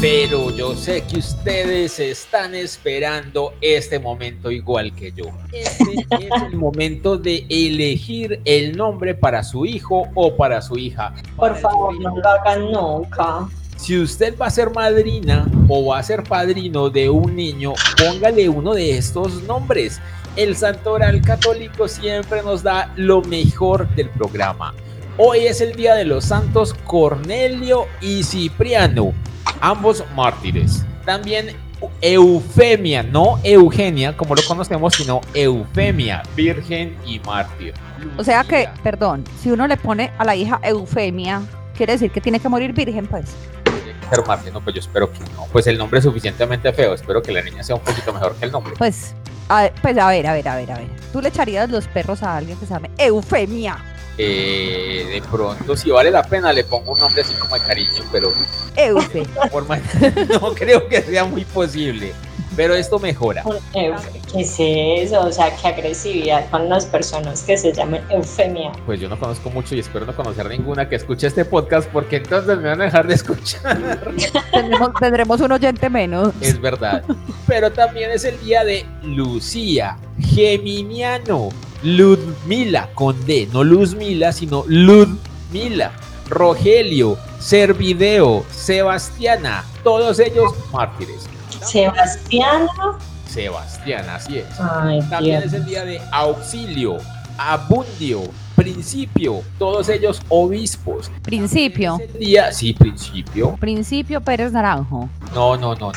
Pero 0.00 0.50
yo 0.50 0.74
sé 0.74 1.04
que 1.04 1.18
ustedes 1.18 2.00
están 2.00 2.54
esperando 2.54 3.52
este 3.60 3.98
momento 3.98 4.50
igual 4.50 4.94
que 4.94 5.12
yo. 5.12 5.26
Este 5.52 6.06
es 6.10 6.42
el 6.50 6.56
momento 6.56 7.18
de 7.18 7.44
elegir 7.50 8.40
el 8.46 8.78
nombre 8.78 9.14
para 9.14 9.44
su 9.44 9.66
hijo 9.66 10.08
o 10.14 10.34
para 10.34 10.62
su 10.62 10.78
hija. 10.78 11.12
Por 11.36 11.50
Para 11.50 11.54
favor, 11.56 12.00
no 12.00 12.16
lo 12.16 12.26
hagan 12.26 12.72
nunca. 12.72 13.46
Si 13.76 13.98
usted 13.98 14.38
va 14.38 14.46
a 14.46 14.50
ser 14.50 14.70
madrina 14.70 15.46
o 15.68 15.84
va 15.84 15.98
a 15.98 16.02
ser 16.02 16.22
padrino 16.22 16.88
de 16.88 17.10
un 17.10 17.36
niño, 17.36 17.74
póngale 17.98 18.48
uno 18.48 18.72
de 18.72 18.96
estos 18.96 19.42
nombres. 19.42 20.00
El 20.34 20.56
Santoral 20.56 21.20
Católico 21.20 21.88
siempre 21.88 22.42
nos 22.42 22.62
da 22.62 22.90
lo 22.96 23.20
mejor 23.20 23.86
del 23.96 24.08
programa. 24.08 24.72
Hoy 25.18 25.46
es 25.46 25.62
el 25.62 25.74
día 25.74 25.94
de 25.94 26.04
los 26.04 26.26
santos 26.26 26.74
Cornelio 26.74 27.86
y 28.02 28.22
Cipriano, 28.22 29.14
ambos 29.62 30.04
mártires. 30.14 30.84
También 31.06 31.56
Eufemia, 32.02 33.02
no 33.02 33.40
Eugenia 33.42 34.14
como 34.14 34.34
lo 34.34 34.42
conocemos, 34.46 34.94
sino 34.94 35.22
Eufemia, 35.32 36.22
virgen 36.36 36.98
y 37.06 37.18
mártir. 37.20 37.72
O 38.18 38.24
sea 38.24 38.44
que, 38.44 38.68
perdón, 38.82 39.24
si 39.40 39.50
uno 39.50 39.66
le 39.66 39.78
pone 39.78 40.12
a 40.18 40.24
la 40.26 40.36
hija 40.36 40.60
Eufemia, 40.62 41.40
quiere 41.74 41.94
decir 41.94 42.10
que 42.10 42.20
tiene 42.20 42.38
que 42.38 42.50
morir 42.50 42.74
virgen, 42.74 43.06
pues. 43.06 43.24
tiene 43.64 43.98
que 43.98 44.14
ser 44.14 44.26
mártir, 44.26 44.52
no, 44.52 44.60
pues 44.60 44.74
yo 44.74 44.80
espero 44.80 45.10
que 45.10 45.20
no. 45.34 45.46
Pues 45.50 45.66
el 45.66 45.78
nombre 45.78 46.00
es 46.00 46.04
suficientemente 46.04 46.70
feo, 46.74 46.92
espero 46.92 47.22
que 47.22 47.32
la 47.32 47.40
niña 47.40 47.62
sea 47.62 47.76
un 47.76 47.82
poquito 47.82 48.12
mejor 48.12 48.36
que 48.36 48.44
el 48.44 48.52
nombre. 48.52 48.74
Pues, 48.76 49.14
a, 49.48 49.70
pues 49.80 49.96
a 49.96 50.08
ver, 50.08 50.26
a 50.26 50.34
ver, 50.34 50.46
a 50.46 50.56
ver, 50.56 50.72
a 50.72 50.76
ver. 50.76 50.88
¿Tú 51.10 51.22
le 51.22 51.30
echarías 51.30 51.70
los 51.70 51.88
perros 51.88 52.22
a 52.22 52.36
alguien 52.36 52.58
que 52.58 52.66
se 52.66 52.74
llame 52.74 52.90
Eufemia? 52.98 53.82
Eh, 54.18 55.06
de 55.12 55.22
pronto, 55.30 55.76
si 55.76 55.90
vale 55.90 56.10
la 56.10 56.22
pena, 56.22 56.52
le 56.52 56.64
pongo 56.64 56.92
un 56.92 56.98
nombre 56.98 57.22
así 57.22 57.34
como 57.34 57.54
de 57.54 57.60
cariño, 57.62 58.02
pero 58.10 58.32
Eufe. 58.76 59.18
de 59.42 59.50
forma 59.50 59.78
no 60.40 60.54
creo 60.54 60.88
que 60.88 61.02
sea 61.02 61.24
muy 61.24 61.44
posible. 61.44 62.12
Pero 62.56 62.74
esto 62.74 62.98
mejora. 62.98 63.44
¿Qué 63.74 63.94
es 64.34 64.56
eso? 64.58 65.20
O 65.20 65.30
sea, 65.30 65.54
qué 65.54 65.68
agresividad 65.68 66.48
con 66.48 66.70
las 66.70 66.86
personas 66.86 67.42
que 67.42 67.58
se 67.58 67.70
llamen 67.70 68.02
eufemia. 68.08 68.72
Pues 68.86 68.98
yo 68.98 69.10
no 69.10 69.18
conozco 69.18 69.50
mucho 69.50 69.74
y 69.74 69.80
espero 69.80 70.06
no 70.06 70.16
conocer 70.16 70.48
ninguna 70.48 70.88
que 70.88 70.96
escuche 70.96 71.26
este 71.26 71.44
podcast 71.44 71.86
porque 71.90 72.16
entonces 72.16 72.56
me 72.56 72.70
van 72.70 72.80
a 72.80 72.84
dejar 72.84 73.06
de 73.06 73.14
escuchar. 73.14 73.76
Tendremos, 74.52 74.90
tendremos 74.98 75.40
un 75.42 75.52
oyente 75.52 75.90
menos. 75.90 76.32
Es 76.40 76.58
verdad. 76.58 77.04
Pero 77.46 77.70
también 77.70 78.10
es 78.10 78.24
el 78.24 78.40
día 78.40 78.64
de 78.64 78.86
Lucía, 79.02 79.98
Geminiano, 80.18 81.50
Ludmila, 81.86 82.88
con 82.94 83.24
D, 83.26 83.48
no 83.52 83.62
Luzmila, 83.62 84.32
sino 84.32 84.64
Ludmila, 84.66 85.92
Rogelio, 86.28 87.16
Servideo, 87.38 88.44
Sebastiana, 88.50 89.64
todos 89.84 90.18
ellos 90.18 90.52
mártires. 90.72 91.28
Sebastiano. 91.62 92.98
Sebastián, 93.28 94.04
así 94.10 94.38
es. 94.38 94.46
Ay, 94.58 94.98
También 95.08 95.42
Dios. 95.42 95.52
es 95.52 95.60
el 95.60 95.64
día 95.64 95.84
de 95.84 96.00
Auxilio, 96.10 96.96
Abundio, 97.38 98.22
Principio, 98.56 99.42
todos 99.56 99.88
ellos 99.88 100.20
obispos. 100.28 101.08
Principio. 101.22 101.98
Es 102.02 102.14
el 102.14 102.18
día, 102.18 102.52
sí, 102.52 102.72
Principio. 102.72 103.54
Principio 103.60 104.20
Pérez 104.20 104.50
Naranjo. 104.50 105.08
No, 105.32 105.56
no, 105.56 105.76
no. 105.76 105.92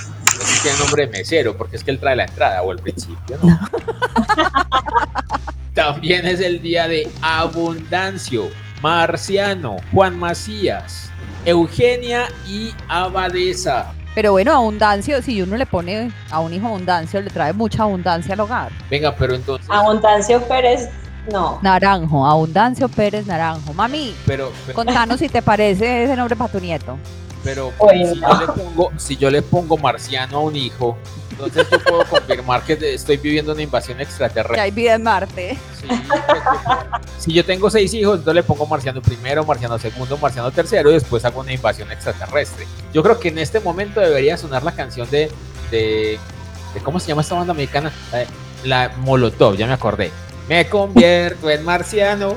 Tiene 0.61 0.77
nombre 0.77 1.07
de 1.07 1.11
mesero, 1.13 1.57
porque 1.57 1.77
es 1.77 1.83
que 1.83 1.89
él 1.89 1.99
trae 1.99 2.15
la 2.15 2.25
entrada 2.25 2.61
o 2.61 2.71
el 2.71 2.77
principio, 2.77 3.39
¿no? 3.41 3.59
También 5.73 6.25
es 6.25 6.39
el 6.39 6.61
día 6.61 6.87
de 6.87 7.09
Abundancio, 7.21 8.49
Marciano, 8.81 9.77
Juan 9.93 10.17
Macías, 10.17 11.09
Eugenia 11.45 12.27
y 12.47 12.71
Abadesa. 12.87 13.93
Pero 14.15 14.31
bueno, 14.31 14.51
abundancia, 14.53 15.21
si 15.21 15.41
uno 15.41 15.55
le 15.55 15.65
pone 15.65 16.11
a 16.31 16.39
un 16.39 16.53
hijo 16.53 16.67
abundancia, 16.67 17.21
le 17.21 17.29
trae 17.29 17.53
mucha 17.53 17.83
abundancia 17.83 18.33
al 18.33 18.39
hogar. 18.41 18.71
Venga, 18.89 19.15
pero 19.15 19.35
entonces. 19.35 19.69
Abundancio 19.69 20.41
Pérez, 20.47 20.89
no. 21.31 21.59
Naranjo, 21.61 22.25
Abundancio 22.25 22.89
Pérez 22.89 23.27
Naranjo. 23.27 23.71
Mami, 23.73 24.15
Pero, 24.25 24.51
contanos 24.73 25.19
si 25.19 25.29
te 25.29 25.41
parece 25.41 26.03
ese 26.05 26.15
nombre 26.15 26.35
para 26.35 26.51
tu 26.51 26.59
nieto. 26.59 26.97
pero 27.43 27.71
Oye, 27.77 28.13
si, 28.13 28.19
no. 28.19 28.27
yo 28.29 28.39
le 28.39 28.47
pongo, 28.63 28.91
si 28.97 29.15
yo 29.15 29.29
le 29.29 29.41
pongo 29.43 29.77
marciano 29.77 30.37
a 30.37 30.41
un 30.41 30.55
hijo, 30.55 30.97
entonces 31.45 31.67
yo 31.71 31.79
puedo 31.83 32.03
confirmar 32.05 32.63
que 32.63 32.73
estoy 32.93 33.17
viviendo 33.17 33.53
una 33.53 33.61
invasión 33.61 33.97
Que 33.97 34.03
extraterrestre. 34.03 34.59
hay 34.61 34.71
vida 34.71 34.95
en 34.95 35.03
Marte. 35.03 35.57
Sí, 35.79 35.87
pues, 35.87 36.41
si 37.19 37.33
yo 37.33 37.43
tengo 37.45 37.69
seis 37.69 37.93
hijos, 37.93 38.19
entonces 38.19 38.35
le 38.35 38.43
pongo 38.43 38.65
marciano 38.67 39.01
primero, 39.01 39.45
marciano 39.45 39.77
segundo, 39.79 40.17
marciano 40.17 40.51
tercero 40.51 40.89
y 40.89 40.93
después 40.93 41.23
hago 41.25 41.39
una 41.41 41.53
invasión 41.53 41.91
extraterrestre. 41.91 42.65
Yo 42.93 43.01
creo 43.03 43.19
que 43.19 43.29
en 43.29 43.39
este 43.39 43.59
momento 43.59 43.99
debería 43.99 44.37
sonar 44.37 44.63
la 44.63 44.71
canción 44.73 45.09
de, 45.09 45.31
de, 45.71 46.19
de- 46.73 46.79
¿cómo 46.83 46.99
se 46.99 47.07
llama 47.07 47.21
esta 47.21 47.35
banda 47.35 47.53
mexicana? 47.53 47.91
La, 48.11 48.87
la 48.87 48.95
Molotov, 48.97 49.55
ya 49.55 49.67
me 49.67 49.73
acordé. 49.73 50.11
Me 50.47 50.67
convierto 50.67 51.49
en 51.49 51.63
marciano. 51.63 52.35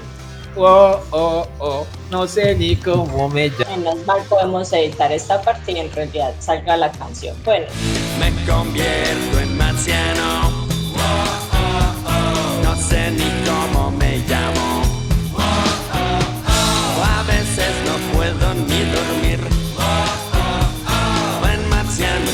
Oh, 0.54 1.00
oh, 1.12 1.46
oh, 1.60 1.86
no 2.10 2.26
sé 2.26 2.54
ni 2.54 2.76
cómo 2.76 3.28
me 3.28 3.48
llamo. 3.48 3.76
Menos 3.76 4.06
mal 4.06 4.20
podemos 4.28 4.70
editar 4.72 5.10
esta 5.10 5.40
parte 5.40 5.72
y 5.72 5.78
en 5.78 5.90
realidad 5.92 6.34
salga 6.40 6.76
la 6.76 6.92
canción. 6.92 7.34
Bueno, 7.44 7.66
Me 8.18 8.30
convierto 8.44 9.38
en 9.40 9.56
marciano. 9.56 10.50
No 12.62 12.76
sé 12.76 13.10
ni 13.12 13.30
cómo 13.46 13.90
me 13.92 14.18
llamo. 14.28 14.82
A 17.02 17.22
veces 17.24 17.72
no 17.86 18.16
puedo 18.16 18.54
ni 18.54 18.80
dormir. 18.92 19.40
En 21.50 21.68
marciano. 21.70 22.30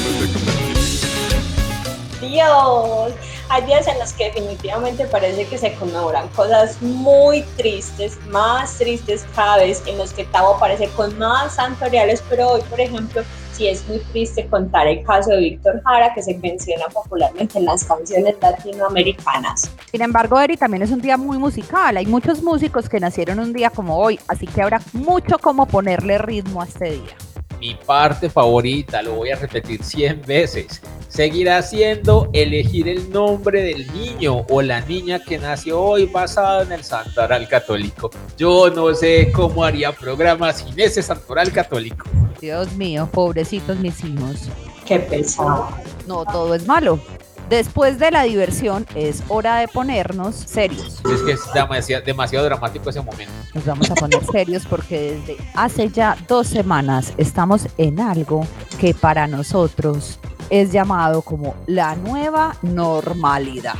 Dios, 2.20 2.97
hay 3.58 3.66
días 3.66 3.88
en 3.88 3.98
los 3.98 4.12
que 4.12 4.26
definitivamente 4.26 5.04
parece 5.06 5.44
que 5.46 5.58
se 5.58 5.74
conmemoran 5.74 6.28
cosas 6.28 6.80
muy 6.80 7.42
tristes, 7.56 8.16
más 8.28 8.78
tristes 8.78 9.26
cada 9.34 9.56
vez, 9.56 9.82
en 9.86 9.98
los 9.98 10.12
que 10.12 10.24
Tavo 10.24 10.54
aparece 10.54 10.88
con 10.90 11.18
más 11.18 11.56
santoriales, 11.56 12.22
pero 12.28 12.50
hoy, 12.50 12.62
por 12.70 12.80
ejemplo, 12.80 13.22
sí 13.52 13.66
es 13.66 13.86
muy 13.88 13.98
triste 14.12 14.46
contar 14.46 14.86
el 14.86 15.02
caso 15.02 15.30
de 15.30 15.38
Víctor 15.38 15.82
Jara, 15.84 16.14
que 16.14 16.22
se 16.22 16.38
menciona 16.38 16.86
popularmente 16.86 17.58
en 17.58 17.64
las 17.64 17.82
canciones 17.82 18.36
latinoamericanas. 18.40 19.70
Sin 19.90 20.02
embargo, 20.02 20.38
Eri, 20.38 20.56
también 20.56 20.84
es 20.84 20.92
un 20.92 21.00
día 21.00 21.16
muy 21.16 21.38
musical. 21.38 21.96
Hay 21.96 22.06
muchos 22.06 22.42
músicos 22.42 22.88
que 22.88 23.00
nacieron 23.00 23.40
un 23.40 23.52
día 23.52 23.70
como 23.70 23.98
hoy, 23.98 24.20
así 24.28 24.46
que 24.46 24.62
habrá 24.62 24.80
mucho 24.92 25.38
como 25.38 25.66
ponerle 25.66 26.18
ritmo 26.18 26.62
a 26.62 26.66
este 26.66 26.92
día. 26.92 27.16
Mi 27.60 27.74
parte 27.74 28.30
favorita, 28.30 29.02
lo 29.02 29.14
voy 29.14 29.30
a 29.30 29.36
repetir 29.36 29.82
100 29.82 30.22
veces, 30.22 30.80
seguirá 31.08 31.60
siendo 31.62 32.30
elegir 32.32 32.88
el 32.88 33.10
nombre 33.10 33.62
del 33.62 33.92
niño 33.92 34.46
o 34.48 34.62
la 34.62 34.80
niña 34.82 35.18
que 35.18 35.38
nació 35.38 35.80
hoy 35.80 36.06
basado 36.06 36.62
en 36.62 36.72
el 36.72 36.84
santoral 36.84 37.48
católico. 37.48 38.10
Yo 38.36 38.70
no 38.70 38.94
sé 38.94 39.32
cómo 39.32 39.64
haría 39.64 39.90
programas 39.90 40.58
sin 40.58 40.78
ese 40.78 41.02
santoral 41.02 41.50
católico. 41.52 42.06
Dios 42.40 42.72
mío, 42.74 43.08
pobrecitos 43.12 43.76
mis 43.78 44.04
hijos. 44.04 44.48
Qué 44.86 45.00
pesado. 45.00 45.68
No 46.06 46.24
todo 46.24 46.54
es 46.54 46.66
malo. 46.66 47.00
Después 47.48 47.98
de 47.98 48.10
la 48.10 48.24
diversión 48.24 48.86
es 48.94 49.22
hora 49.28 49.56
de 49.56 49.68
ponernos 49.68 50.34
serios. 50.34 51.00
Es 51.10 51.22
que 51.22 51.32
es 51.32 51.40
demasiado, 51.54 52.04
demasiado 52.04 52.44
dramático 52.44 52.90
ese 52.90 53.00
momento. 53.00 53.32
Nos 53.54 53.64
vamos 53.64 53.90
a 53.90 53.94
poner 53.94 54.22
serios 54.32 54.66
porque 54.66 55.12
desde 55.26 55.42
hace 55.54 55.88
ya 55.88 56.16
dos 56.28 56.46
semanas 56.46 57.14
estamos 57.16 57.66
en 57.78 58.00
algo 58.00 58.46
que 58.78 58.92
para 58.92 59.26
nosotros 59.26 60.18
es 60.50 60.72
llamado 60.72 61.22
como 61.22 61.54
la 61.66 61.96
nueva 61.96 62.54
normalidad. 62.60 63.76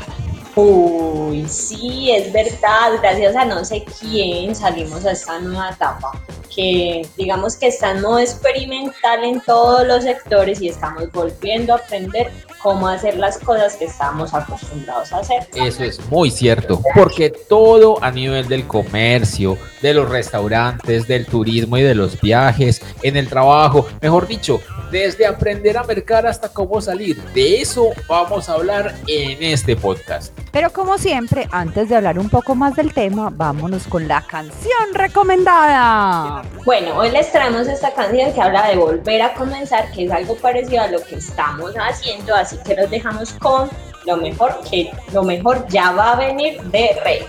Uy, 0.56 1.46
sí, 1.46 2.10
es 2.10 2.32
verdad, 2.32 2.98
gracias 3.00 3.37
a 3.37 3.44
no 3.44 3.64
sé 3.64 3.84
quién 4.00 4.56
salimos 4.56 5.04
a 5.04 5.12
esta 5.12 5.38
nueva 5.38 5.70
etapa, 5.70 6.10
que 6.52 7.06
digamos 7.16 7.54
que 7.56 7.68
está 7.68 7.92
en 7.92 8.00
modo 8.00 8.18
experimental 8.18 9.22
en 9.22 9.40
todos 9.42 9.87
los 9.87 10.02
sectores 10.02 10.60
y 10.60 10.68
estamos 10.68 11.12
volviendo 11.12 11.75
a 11.75 11.76
aprender 11.76 12.32
cómo 12.62 12.88
hacer 12.88 13.16
las 13.16 13.38
cosas 13.38 13.76
que 13.76 13.87
estábamos 13.87 14.35
acostumbrados 14.35 15.12
a 15.12 15.18
hacer. 15.18 15.46
Eso 15.54 15.85
es 15.85 16.00
muy 16.11 16.30
cierto, 16.30 16.80
porque 16.94 17.30
todo 17.30 18.02
a 18.02 18.11
nivel 18.11 18.48
del 18.48 18.66
comercio, 18.66 19.56
de 19.83 19.94
los 19.94 20.09
restaurantes, 20.09 21.06
del 21.06 21.26
turismo 21.26 21.78
y 21.78 21.83
de 21.83 21.94
los 21.94 22.20
viajes, 22.20 22.83
en 23.02 23.16
el 23.16 23.28
trabajo, 23.28 23.87
mejor 24.00 24.26
dicho, 24.26 24.61
desde 24.90 25.27
aprender 25.27 25.77
a 25.77 25.85
mercar 25.85 26.27
hasta 26.27 26.48
cómo 26.48 26.81
salir. 26.81 27.22
De 27.35 27.61
eso 27.61 27.90
vamos 28.09 28.48
a 28.48 28.55
hablar 28.55 28.94
en 29.07 29.42
este 29.42 29.77
podcast. 29.77 30.37
Pero 30.53 30.70
como 30.70 30.98
siempre, 30.98 31.48
antes 31.51 31.88
de 31.88 31.96
hablar 31.96 32.18
un 32.18 32.29
poco 32.29 32.55
más 32.55 32.74
del 32.74 32.92
tema, 32.92 33.31
vámonos 33.33 33.87
con 33.87 34.09
la 34.09 34.22
canción 34.22 34.94
recomendada. 34.94 36.42
Bueno, 36.64 36.96
hoy 36.96 37.11
les 37.11 37.31
traemos 37.31 37.66
esta 37.68 37.92
canción 37.92 38.33
que 38.33 38.40
habla 38.40 38.68
de 38.68 38.77
volver 38.77 39.22
a 39.22 39.35
comenzar, 39.35 39.90
que 39.92 40.07
es 40.07 40.11
algo 40.11 40.37
parecido 40.37 40.83
a 40.83 40.88
lo 40.88 41.03
que 41.05 41.16
estamos 41.16 41.74
haciendo, 41.77 42.35
así 42.35 42.57
que 42.64 42.74
los 42.74 42.90
dejamos 42.90 43.33
con 43.35 43.68
lo 44.07 44.16
mejor 44.16 44.59
que 44.70 44.90
lo 45.12 45.22
mejor 45.22 45.66
ya 45.68 45.92
va 45.92 46.12
a 46.12 46.16
venir 46.16 46.61
de 46.62 46.98
Rey. 47.05 47.27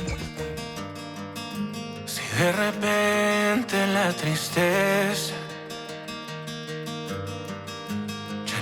Si 2.05 2.21
de 2.41 2.51
repente 2.51 3.87
la 3.87 4.11
tristeza 4.13 5.38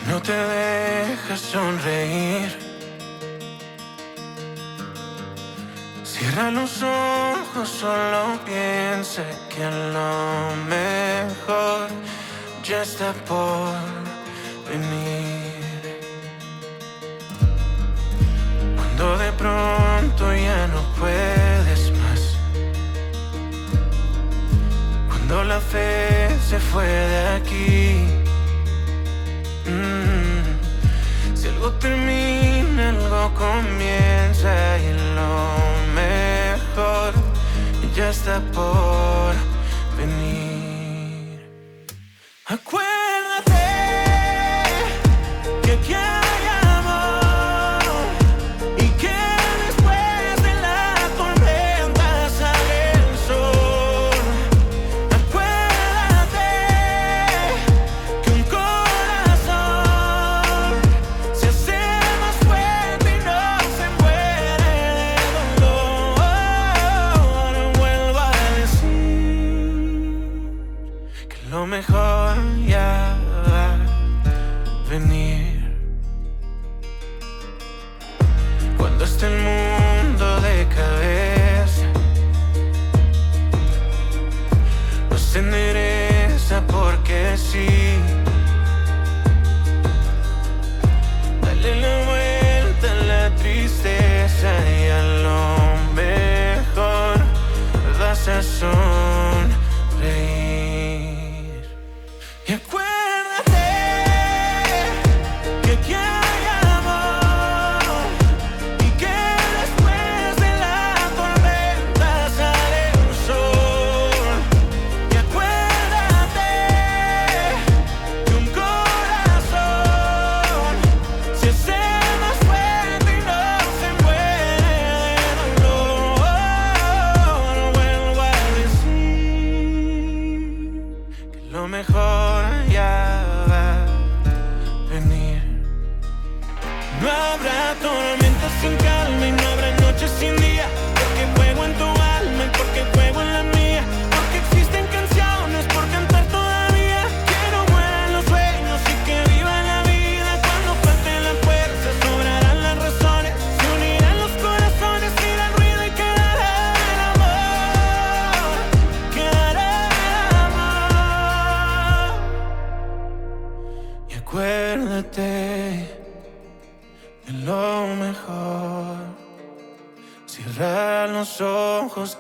no 0.08 0.22
te 0.22 0.34
deja 0.34 1.36
sonreír. 1.36 2.50
Cierra 6.04 6.50
los 6.52 6.82
ojos, 6.82 7.70
solo 7.70 8.40
piensa 8.46 9.24
que 9.50 9.64
lo 9.66 10.56
mejor 10.66 11.90
ya 12.64 12.82
está 12.82 13.14
por 13.32 13.74
venir. 14.70 15.48
Cuando 18.76 19.18
de 19.18 19.32
pronto 19.34 20.34
ya 20.34 20.68
no 20.68 20.82
puedes 21.00 21.92
más. 22.02 22.38
Cuando 25.10 25.44
la 25.44 25.60
fe 25.60 26.30
se 26.50 26.60
fue 26.60 26.86
de 26.86 27.28
aquí. 27.38 28.17
Termina, 31.74 32.90
algo 32.90 33.34
comienza 33.34 34.78
y 34.80 34.94
lo 35.16 35.58
mejor 35.94 37.14
ya 37.96 38.10
está 38.10 38.40
por 38.54 39.34
venir. 39.98 41.42
Acuérdate 42.46 43.07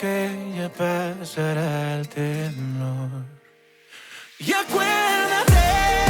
que 0.07 0.53
ya 0.57 0.69
pasará 0.69 1.95
el 1.99 2.07
temor. 2.07 3.25
Y 4.39 4.51
acuérdate. 4.53 6.06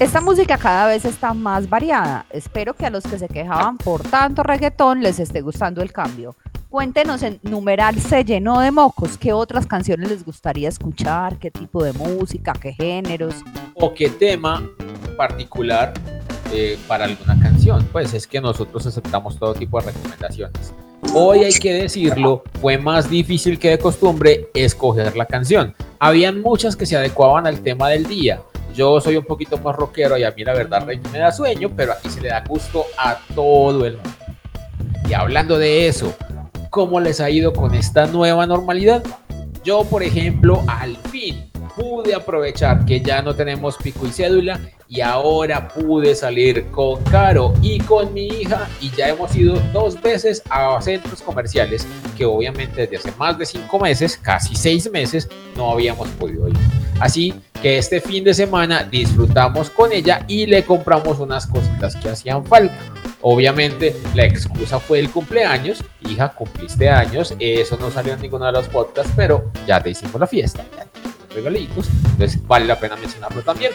Esta 0.00 0.20
música 0.20 0.56
cada 0.58 0.86
vez 0.86 1.04
está 1.04 1.34
más 1.34 1.68
variada. 1.68 2.24
Espero 2.30 2.72
que 2.72 2.86
a 2.86 2.90
los 2.90 3.02
que 3.02 3.18
se 3.18 3.26
quejaban 3.26 3.76
por 3.78 4.00
tanto 4.02 4.44
reggaetón 4.44 5.02
les 5.02 5.18
esté 5.18 5.40
gustando 5.40 5.82
el 5.82 5.92
cambio. 5.92 6.36
Cuéntenos 6.70 7.24
en 7.24 7.40
numeral 7.42 7.98
se 7.98 8.24
llenó 8.24 8.60
de 8.60 8.70
mocos, 8.70 9.18
qué 9.18 9.32
otras 9.32 9.66
canciones 9.66 10.08
les 10.08 10.24
gustaría 10.24 10.68
escuchar, 10.68 11.38
qué 11.40 11.50
tipo 11.50 11.82
de 11.82 11.92
música, 11.94 12.52
qué 12.52 12.74
géneros. 12.74 13.34
O 13.74 13.92
qué 13.92 14.08
tema 14.08 14.62
particular 15.16 15.92
eh, 16.52 16.78
para 16.86 17.06
alguna 17.06 17.36
canción. 17.40 17.84
Pues 17.90 18.14
es 18.14 18.28
que 18.28 18.40
nosotros 18.40 18.86
aceptamos 18.86 19.36
todo 19.36 19.52
tipo 19.52 19.80
de 19.80 19.90
recomendaciones. 19.90 20.72
Hoy 21.12 21.40
hay 21.40 21.54
que 21.54 21.72
decirlo, 21.72 22.44
fue 22.60 22.78
más 22.78 23.10
difícil 23.10 23.58
que 23.58 23.70
de 23.70 23.78
costumbre 23.80 24.48
escoger 24.54 25.16
la 25.16 25.26
canción. 25.26 25.74
Habían 25.98 26.40
muchas 26.40 26.76
que 26.76 26.86
se 26.86 26.96
adecuaban 26.96 27.48
al 27.48 27.62
tema 27.62 27.88
del 27.88 28.06
día 28.06 28.40
yo 28.78 29.00
soy 29.00 29.16
un 29.16 29.24
poquito 29.24 29.58
más 29.58 29.74
rockero 29.74 30.16
y 30.16 30.22
a 30.22 30.30
mí 30.30 30.44
la 30.44 30.54
verdad 30.54 30.86
me 30.86 31.18
da 31.18 31.32
sueño, 31.32 31.68
pero 31.76 31.92
aquí 31.92 32.08
se 32.08 32.20
le 32.20 32.28
da 32.28 32.44
gusto 32.46 32.84
a 32.96 33.18
todo 33.34 33.84
el 33.84 33.94
mundo. 33.94 34.10
Y 35.08 35.14
hablando 35.14 35.58
de 35.58 35.88
eso, 35.88 36.14
¿cómo 36.70 37.00
les 37.00 37.20
ha 37.20 37.28
ido 37.28 37.52
con 37.52 37.74
esta 37.74 38.06
nueva 38.06 38.46
normalidad? 38.46 39.02
Yo, 39.64 39.82
por 39.82 40.04
ejemplo, 40.04 40.62
al 40.68 40.96
fin 40.96 41.50
pude 41.74 42.14
aprovechar 42.14 42.84
que 42.84 43.00
ya 43.00 43.20
no 43.20 43.34
tenemos 43.34 43.76
pico 43.76 44.06
y 44.06 44.12
cédula 44.12 44.60
y 44.88 45.00
ahora 45.00 45.66
pude 45.66 46.14
salir 46.14 46.70
con 46.70 47.02
Caro 47.04 47.54
y 47.60 47.80
con 47.80 48.14
mi 48.14 48.28
hija 48.28 48.68
y 48.80 48.90
ya 48.90 49.08
hemos 49.08 49.34
ido 49.34 49.60
dos 49.72 50.00
veces 50.00 50.40
a 50.50 50.80
centros 50.80 51.20
comerciales 51.22 51.84
que 52.16 52.24
obviamente 52.24 52.82
desde 52.82 52.96
hace 52.96 53.12
más 53.18 53.36
de 53.38 53.44
cinco 53.44 53.80
meses, 53.80 54.16
casi 54.16 54.54
seis 54.54 54.88
meses, 54.90 55.28
no 55.56 55.72
habíamos 55.72 56.08
podido 56.10 56.48
ir. 56.48 56.56
Así 57.00 57.34
que 57.60 57.78
este 57.78 58.00
fin 58.00 58.24
de 58.24 58.34
semana 58.34 58.84
disfrutamos 58.84 59.70
con 59.70 59.92
ella 59.92 60.24
y 60.28 60.46
le 60.46 60.64
compramos 60.64 61.18
unas 61.18 61.46
cositas 61.46 61.96
que 61.96 62.08
hacían 62.08 62.44
falta. 62.44 62.76
Obviamente 63.20 63.96
la 64.14 64.24
excusa 64.24 64.78
fue 64.78 65.00
el 65.00 65.10
cumpleaños, 65.10 65.82
hija, 66.08 66.28
cumpliste 66.30 66.88
años, 66.88 67.34
eso 67.38 67.76
no 67.80 67.90
salió 67.90 68.14
en 68.14 68.20
ninguno 68.20 68.46
de 68.46 68.52
los 68.52 68.68
podcasts, 68.68 69.12
pero 69.16 69.50
ya 69.66 69.82
te 69.82 69.90
hicimos 69.90 70.20
la 70.20 70.26
fiesta, 70.26 70.64
ya 70.76 70.84
te 70.84 71.34
regalitos, 71.34 71.88
entonces 72.12 72.46
vale 72.46 72.66
la 72.66 72.78
pena 72.78 72.96
mencionarlo 72.96 73.42
también. 73.42 73.72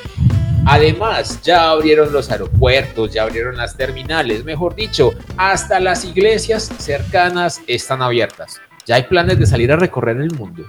Además, 0.65 1.41
ya 1.41 1.71
abrieron 1.71 2.13
los 2.13 2.31
aeropuertos, 2.31 3.11
ya 3.11 3.23
abrieron 3.23 3.57
las 3.57 3.75
terminales, 3.75 4.45
mejor 4.45 4.75
dicho, 4.75 5.11
hasta 5.35 5.81
las 5.81 6.05
iglesias 6.05 6.71
cercanas 6.77 7.59
están 7.67 8.01
abiertas. 8.01 8.61
Ya 8.85 8.95
hay 8.95 9.03
planes 9.03 9.39
de 9.39 9.45
salir 9.45 9.73
a 9.73 9.75
recorrer 9.75 10.17
el 10.17 10.31
mundo. 10.31 10.63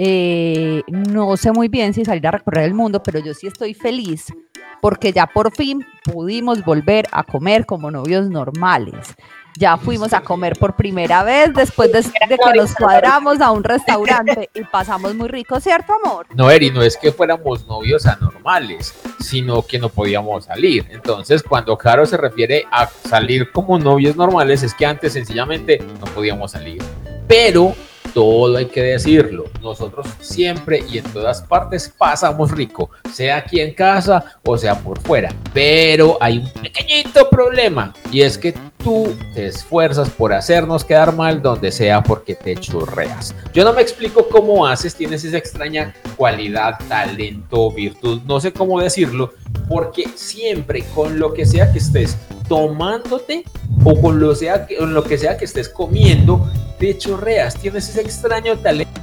Eh, 0.00 0.82
no 0.86 1.36
sé 1.36 1.50
muy 1.50 1.66
bien 1.66 1.92
si 1.92 2.04
salir 2.04 2.26
a 2.28 2.30
recorrer 2.30 2.64
el 2.64 2.74
mundo, 2.74 3.02
pero 3.02 3.18
yo 3.18 3.34
sí 3.34 3.48
estoy 3.48 3.74
feliz 3.74 4.26
porque 4.80 5.12
ya 5.12 5.26
por 5.26 5.54
fin 5.54 5.84
pudimos 6.04 6.64
volver 6.64 7.06
a 7.10 7.24
comer 7.24 7.66
como 7.66 7.90
novios 7.90 8.30
normales. 8.30 9.14
Ya 9.56 9.76
fuimos 9.76 10.12
a 10.12 10.20
comer 10.20 10.56
por 10.56 10.76
primera 10.76 11.24
vez 11.24 11.52
después 11.52 11.90
de, 11.90 12.02
que 12.02 12.54
nos 12.54 12.72
cuadramos 12.76 13.40
a 13.40 13.50
un 13.50 13.64
restaurante 13.64 14.48
y 14.54 14.62
pasamos 14.62 15.16
muy 15.16 15.26
rico, 15.26 15.58
¿cierto, 15.58 15.94
amor? 15.94 16.26
No, 16.32 16.48
Eri, 16.48 16.70
no 16.70 16.80
es 16.80 16.96
que 16.96 17.10
fuéramos 17.10 17.66
novios 17.66 18.06
anormales, 18.06 18.94
sino 19.18 19.62
que 19.62 19.80
no 19.80 19.88
podíamos 19.88 20.44
salir. 20.44 20.86
Entonces, 20.90 21.42
cuando 21.42 21.76
Caro 21.76 22.06
se 22.06 22.16
refiere 22.16 22.66
a 22.70 22.86
salir 22.86 23.50
como 23.50 23.80
novios 23.80 24.14
normales, 24.14 24.62
es 24.62 24.74
que 24.74 24.86
antes 24.86 25.14
sencillamente 25.14 25.84
no 25.98 26.06
podíamos 26.06 26.52
salir. 26.52 26.80
Pero 27.26 27.74
todo 28.18 28.56
hay 28.56 28.66
que 28.66 28.82
decirlo. 28.82 29.44
Nosotros 29.62 30.08
siempre 30.18 30.82
y 30.90 30.98
en 30.98 31.04
todas 31.04 31.40
partes 31.40 31.94
pasamos 31.96 32.50
rico, 32.50 32.90
sea 33.12 33.36
aquí 33.36 33.60
en 33.60 33.74
casa 33.74 34.24
o 34.44 34.58
sea 34.58 34.74
por 34.80 34.98
fuera. 34.98 35.32
Pero 35.54 36.18
hay 36.20 36.38
un 36.38 36.50
pequeñito 36.50 37.30
problema 37.30 37.94
y 38.10 38.22
es 38.22 38.36
que 38.36 38.54
tú 38.78 39.14
te 39.34 39.46
esfuerzas 39.46 40.08
por 40.10 40.32
hacernos 40.32 40.84
quedar 40.84 41.14
mal 41.14 41.42
donde 41.42 41.70
sea 41.70 42.02
porque 42.02 42.34
te 42.34 42.56
churreas. 42.56 43.34
Yo 43.52 43.64
no 43.64 43.72
me 43.72 43.82
explico 43.82 44.28
cómo 44.28 44.66
haces, 44.66 44.94
tienes 44.94 45.24
esa 45.24 45.38
extraña 45.38 45.94
cualidad, 46.16 46.78
talento, 46.88 47.70
virtud, 47.72 48.22
no 48.26 48.40
sé 48.40 48.52
cómo 48.52 48.80
decirlo, 48.80 49.32
porque 49.68 50.08
siempre 50.14 50.84
con 50.94 51.18
lo 51.18 51.34
que 51.34 51.44
sea 51.44 51.70
que 51.72 51.78
estés 51.78 52.16
tomándote 52.48 53.44
o 53.84 54.00
con 54.00 54.20
lo, 54.20 54.34
sea, 54.34 54.66
con 54.66 54.94
lo 54.94 55.04
que 55.04 55.18
sea 55.18 55.36
que 55.36 55.44
estés 55.44 55.68
comiendo, 55.68 56.50
te 56.78 56.96
chorreas, 56.96 57.56
tienes 57.56 57.88
ese 57.88 58.00
extraño 58.00 58.56
talento 58.58 58.98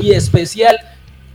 y 0.00 0.12
especial 0.12 0.76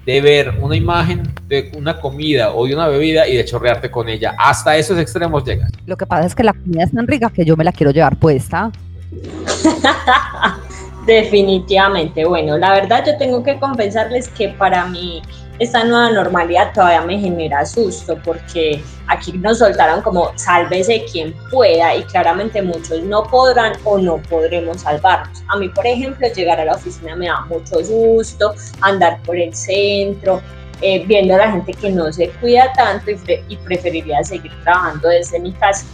de 0.07 0.21
ver 0.21 0.53
una 0.61 0.73
imagen 0.73 1.21
de 1.49 1.69
una 1.75 1.99
comida 1.99 2.53
o 2.53 2.65
de 2.65 2.73
una 2.73 2.87
bebida 2.87 3.27
y 3.27 3.35
de 3.35 3.43
chorrearte 3.43 3.91
con 3.91 4.07
ella. 4.07 4.35
Hasta 4.39 4.77
esos 4.77 4.97
extremos 4.97 5.43
llegas. 5.43 5.69
Lo 5.85 5.97
que 5.97 6.05
pasa 6.05 6.25
es 6.25 6.33
que 6.33 6.43
la 6.43 6.53
comida 6.53 6.85
es 6.85 6.93
tan 6.93 7.05
rica 7.05 7.29
que 7.29 7.43
yo 7.43 7.57
me 7.57 7.65
la 7.65 7.73
quiero 7.73 7.91
llevar 7.91 8.15
puesta. 8.15 8.71
Definitivamente. 11.05 12.23
Bueno, 12.23 12.57
la 12.57 12.71
verdad 12.71 13.03
yo 13.05 13.17
tengo 13.17 13.43
que 13.43 13.59
confesarles 13.59 14.29
que 14.29 14.47
para 14.47 14.85
mí 14.85 15.21
esta 15.59 15.83
nueva 15.83 16.11
normalidad 16.11 16.71
todavía 16.73 17.01
me 17.01 17.19
genera 17.19 17.65
susto 17.65 18.17
porque 18.23 18.83
aquí 19.07 19.33
nos 19.33 19.59
soltaron 19.59 20.01
como 20.01 20.31
sálvese 20.35 21.05
quien 21.11 21.33
pueda 21.49 21.95
y 21.95 22.03
claramente 22.03 22.61
muchos 22.61 23.01
no 23.03 23.23
podrán 23.23 23.73
o 23.83 23.97
no 23.97 24.17
podremos 24.29 24.81
salvarnos. 24.81 25.43
A 25.47 25.57
mí, 25.57 25.69
por 25.69 25.87
ejemplo, 25.87 26.27
llegar 26.27 26.59
a 26.59 26.65
la 26.65 26.75
oficina 26.75 27.15
me 27.15 27.27
da 27.27 27.41
mucho 27.45 27.83
susto, 27.83 28.53
andar 28.81 29.19
por 29.23 29.35
el 29.35 29.53
centro, 29.55 30.41
eh, 30.81 31.03
viendo 31.07 31.33
a 31.33 31.37
la 31.37 31.51
gente 31.51 31.73
que 31.73 31.89
no 31.89 32.11
se 32.13 32.29
cuida 32.29 32.71
tanto 32.73 33.09
y, 33.09 33.17
y, 33.49 33.57
preferiría 33.57 34.23
seguir 34.23 34.51
trabajando 34.63 35.09
desde 35.09 35.39
mi 35.39 35.51
casa, 35.53 35.87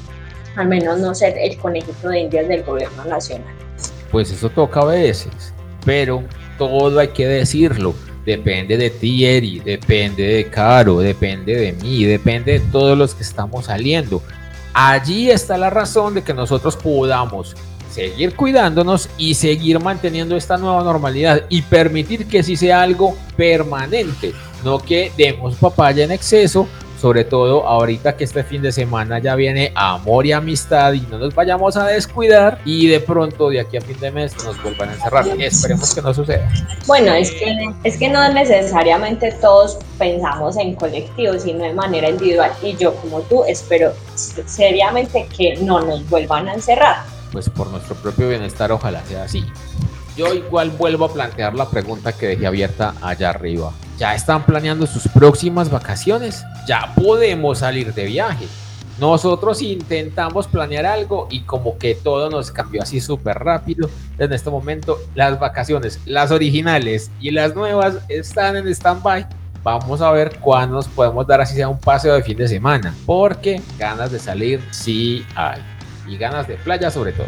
al 0.58 0.68
menos 0.68 1.00
no 1.00 1.16
ser 1.16 1.38
el 1.38 1.58
conejito 1.58 2.10
de 2.10 2.20
indias 2.20 2.50
del 2.50 2.64
gobierno 2.64 3.06
nacional. 3.06 3.56
Pues 4.12 4.30
eso 4.30 4.50
toca 4.50 4.82
a 4.82 4.86
veces, 4.86 5.54
pero 5.86 6.22
todo 6.58 7.00
hay 7.00 7.08
que 7.08 7.26
decirlo 7.26 7.96
depende 8.26 8.78
de 8.78 8.90
ti, 8.90 9.26
Eri, 9.26 9.60
depende 9.60 10.24
de 10.24 10.46
Caro, 10.50 11.00
depende 11.00 11.56
de 11.56 11.74
mí, 11.74 12.06
depende 12.06 12.54
de 12.54 12.60
todos 12.72 12.98
los 12.98 13.14
que 13.16 13.24
estamos 13.24 13.66
saliendo. 13.66 14.22
Allí 14.74 15.30
está 15.30 15.58
la 15.58 15.70
razón 15.70 16.16
de 16.16 16.24
que 16.24 16.34
nosotros 16.34 16.76
podamos 16.76 17.56
seguir 17.92 18.36
cuidándonos 18.36 19.08
y 19.18 19.36
seguir 19.36 19.80
manteniendo 19.80 20.36
esta 20.36 20.58
nueva 20.58 20.84
normalidad 20.84 21.44
y 21.50 21.62
permitir 21.62 22.26
que 22.26 22.42
sí 22.42 22.56
sea 22.56 22.82
algo 22.82 23.16
permanente, 23.38 24.34
no 24.64 24.80
que 24.80 25.12
demos 25.16 25.56
papaya 25.56 26.04
en 26.04 26.12
exceso 26.12 26.68
sobre 27.04 27.26
todo 27.26 27.68
ahorita 27.68 28.16
que 28.16 28.24
este 28.24 28.46
fin 28.46 28.62
de 28.62 28.72
semana 28.72 29.20
ya 29.20 29.36
viene 29.36 29.74
amor 29.76 30.26
y 30.26 30.32
amistad 30.32 30.94
y 30.94 31.02
no 31.02 31.18
nos 31.18 31.36
vayamos 31.36 31.76
a 31.76 31.86
descuidar 31.86 32.60
y 32.64 32.88
de 32.88 33.02
pronto 33.02 33.50
de 33.50 33.60
aquí 33.60 33.76
a 33.76 33.82
fin 33.82 34.00
de 34.00 34.10
mes 34.10 34.34
nos 34.46 34.64
vuelvan 34.64 34.88
a 34.88 34.94
encerrar. 34.94 35.28
Esperemos 35.38 35.94
que 35.94 36.02
no 36.02 36.14
suceda. 36.14 36.50
Bueno, 36.88 37.12
es 37.12 37.32
que, 37.32 37.74
es 37.84 37.98
que 37.98 38.08
no 38.08 38.32
necesariamente 38.32 39.34
todos 39.42 39.80
pensamos 40.00 40.56
en 40.56 40.76
colectivo, 40.76 41.38
sino 41.38 41.66
de 41.66 41.74
manera 41.74 42.08
individual 42.08 42.54
y 42.62 42.74
yo 42.78 42.96
como 42.96 43.20
tú 43.24 43.44
espero 43.44 43.92
seriamente 44.16 45.28
que 45.36 45.58
no 45.58 45.82
nos 45.82 46.10
vuelvan 46.10 46.48
a 46.48 46.54
encerrar. 46.54 47.04
Pues 47.34 47.50
por 47.50 47.68
nuestro 47.68 47.96
propio 47.96 48.30
bienestar 48.30 48.72
ojalá 48.72 49.04
sea 49.04 49.24
así. 49.24 49.44
Yo 50.16 50.34
igual 50.34 50.70
vuelvo 50.70 51.04
a 51.04 51.12
plantear 51.12 51.54
la 51.54 51.70
pregunta 51.70 52.14
que 52.14 52.28
dejé 52.28 52.48
abierta 52.48 52.94
allá 53.02 53.32
arriba 53.32 53.74
ya 53.98 54.16
están 54.16 54.44
planeando 54.46 54.86
sus 54.88 55.08
próximas 55.08 55.70
vacaciones, 55.70 56.44
ya 56.68 56.94
podemos 56.96 57.60
salir 57.60 57.94
de 57.94 58.06
viaje. 58.06 58.48
Nosotros 59.00 59.62
intentamos 59.62 60.48
planear 60.48 60.86
algo 60.86 61.28
y 61.32 61.42
como 61.42 61.78
que 61.78 61.96
todo 61.96 62.30
nos 62.30 62.52
cambió 62.52 62.84
así 62.84 63.02
súper 63.02 63.40
rápido. 63.40 63.90
En 64.18 64.32
este 64.34 64.50
momento 64.50 65.00
las 65.16 65.40
vacaciones, 65.40 66.00
las 66.06 66.32
originales 66.32 67.10
y 67.20 67.32
las 67.32 67.56
nuevas 67.56 67.96
están 68.08 68.56
en 68.56 68.68
stand-by. 68.68 69.26
Vamos 69.64 70.02
a 70.02 70.12
ver 70.12 70.38
cuándo 70.40 70.76
nos 70.76 70.88
podemos 70.88 71.26
dar 71.26 71.42
así 71.42 71.56
sea 71.56 71.70
un 71.70 71.80
paseo 71.80 72.14
de 72.14 72.22
fin 72.22 72.38
de 72.38 72.48
semana. 72.48 72.94
Porque 73.06 73.62
ganas 73.80 74.12
de 74.12 74.20
salir 74.20 74.62
sí 74.72 75.26
hay. 75.36 75.62
Y 76.08 76.18
ganas 76.18 76.48
de 76.48 76.56
playa 76.56 76.92
sobre 76.92 77.14
todo. 77.14 77.28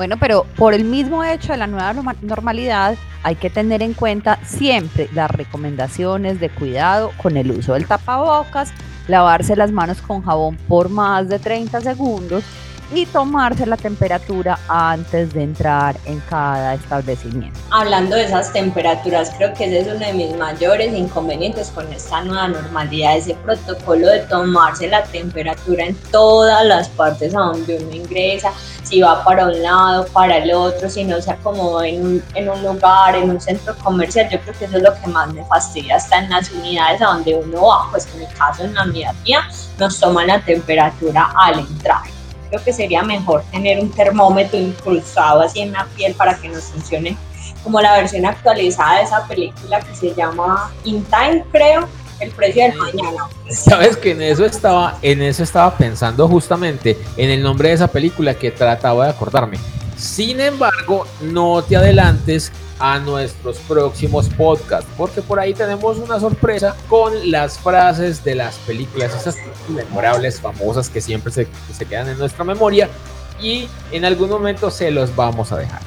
Bueno, 0.00 0.16
pero 0.18 0.46
por 0.56 0.72
el 0.72 0.84
mismo 0.84 1.24
hecho 1.24 1.52
de 1.52 1.58
la 1.58 1.66
nueva 1.66 1.92
normalidad, 2.22 2.96
hay 3.22 3.36
que 3.36 3.50
tener 3.50 3.82
en 3.82 3.92
cuenta 3.92 4.38
siempre 4.46 5.10
las 5.12 5.30
recomendaciones 5.30 6.40
de 6.40 6.48
cuidado 6.48 7.12
con 7.18 7.36
el 7.36 7.50
uso 7.50 7.74
del 7.74 7.86
tapabocas, 7.86 8.72
lavarse 9.08 9.56
las 9.56 9.72
manos 9.72 10.00
con 10.00 10.22
jabón 10.22 10.56
por 10.68 10.88
más 10.88 11.28
de 11.28 11.38
30 11.38 11.82
segundos 11.82 12.44
y 12.92 13.06
tomarse 13.06 13.66
la 13.66 13.76
temperatura 13.76 14.58
antes 14.68 15.32
de 15.32 15.44
entrar 15.44 15.96
en 16.06 16.20
cada 16.28 16.74
establecimiento. 16.74 17.58
Hablando 17.70 18.16
de 18.16 18.24
esas 18.24 18.52
temperaturas, 18.52 19.32
creo 19.36 19.54
que 19.54 19.66
ese 19.66 19.80
es 19.80 19.86
uno 19.86 20.04
de 20.04 20.12
mis 20.12 20.36
mayores 20.36 20.92
inconvenientes 20.92 21.70
con 21.70 21.90
esta 21.92 22.22
nueva 22.22 22.48
normalidad, 22.48 23.16
ese 23.16 23.34
protocolo 23.34 24.08
de 24.08 24.20
tomarse 24.20 24.88
la 24.88 25.04
temperatura 25.04 25.84
en 25.84 25.94
todas 26.10 26.64
las 26.64 26.88
partes 26.88 27.34
a 27.34 27.40
donde 27.40 27.78
uno 27.78 27.94
ingresa, 27.94 28.52
si 28.82 29.00
va 29.00 29.22
para 29.24 29.46
un 29.46 29.62
lado, 29.62 30.06
para 30.06 30.38
el 30.38 30.52
otro, 30.52 30.90
si 30.90 31.04
no 31.04 31.20
se 31.20 31.30
acomoda 31.30 31.86
en 31.86 32.04
un, 32.04 32.62
lugar, 32.62 33.14
en 33.14 33.30
un 33.30 33.40
centro 33.40 33.76
comercial, 33.76 34.28
yo 34.30 34.40
creo 34.40 34.54
que 34.58 34.64
eso 34.64 34.76
es 34.78 34.82
lo 34.82 34.94
que 35.00 35.06
más 35.06 35.32
me 35.32 35.44
fastidia, 35.44 35.96
hasta 35.96 36.18
en 36.18 36.30
las 36.30 36.50
unidades 36.50 37.00
a 37.02 37.06
donde 37.06 37.34
uno 37.34 37.66
va, 37.66 37.88
pues 37.90 38.08
en 38.12 38.20
mi 38.20 38.26
caso 38.26 38.64
en 38.64 38.74
la 38.74 38.84
unidad 38.84 39.14
mía, 39.24 39.48
nos 39.78 40.00
toman 40.00 40.26
la 40.26 40.40
temperatura 40.40 41.32
al 41.36 41.60
entrar 41.60 42.02
creo 42.50 42.62
que 42.62 42.72
sería 42.72 43.02
mejor 43.02 43.42
tener 43.50 43.78
un 43.80 43.90
termómetro 43.90 44.58
incrustado 44.58 45.42
así 45.42 45.60
en 45.60 45.72
la 45.72 45.86
piel 45.96 46.14
para 46.14 46.36
que 46.36 46.48
nos 46.48 46.64
funcione 46.64 47.16
como 47.64 47.80
la 47.80 47.96
versión 47.96 48.26
actualizada 48.26 48.98
de 48.98 49.04
esa 49.04 49.26
película 49.26 49.80
que 49.80 49.94
se 49.94 50.14
llama 50.14 50.72
In 50.84 51.04
Time, 51.04 51.44
creo, 51.52 51.88
el 52.18 52.30
precio 52.30 52.64
del 52.64 52.74
mañana. 52.76 53.28
Sabes 53.50 53.96
que 53.96 54.12
en 54.12 54.22
eso 54.22 54.44
estaba, 54.44 54.98
en 55.02 55.22
eso 55.22 55.42
estaba 55.42 55.76
pensando 55.76 56.28
justamente 56.28 56.98
en 57.16 57.30
el 57.30 57.42
nombre 57.42 57.68
de 57.68 57.74
esa 57.76 57.88
película 57.88 58.34
que 58.34 58.50
trataba 58.50 59.06
de 59.06 59.10
acordarme. 59.10 59.58
Sin 59.96 60.40
embargo, 60.40 61.06
no 61.20 61.62
te 61.62 61.76
adelantes 61.76 62.52
a 62.80 62.98
nuestros 62.98 63.58
próximos 63.58 64.28
podcasts, 64.30 64.90
porque 64.96 65.22
por 65.22 65.38
ahí 65.38 65.54
tenemos 65.54 65.98
una 65.98 66.18
sorpresa 66.18 66.74
con 66.88 67.30
las 67.30 67.58
frases 67.58 68.24
de 68.24 68.34
las 68.34 68.56
películas, 68.58 69.14
esas 69.14 69.36
memorables, 69.68 70.40
famosas 70.40 70.88
que 70.88 71.00
siempre 71.00 71.30
se, 71.30 71.46
se 71.72 71.84
quedan 71.84 72.08
en 72.08 72.18
nuestra 72.18 72.42
memoria 72.42 72.88
y 73.40 73.68
en 73.92 74.04
algún 74.04 74.30
momento 74.30 74.70
se 74.70 74.90
los 74.90 75.14
vamos 75.14 75.52
a 75.52 75.58
dejar. 75.58 75.80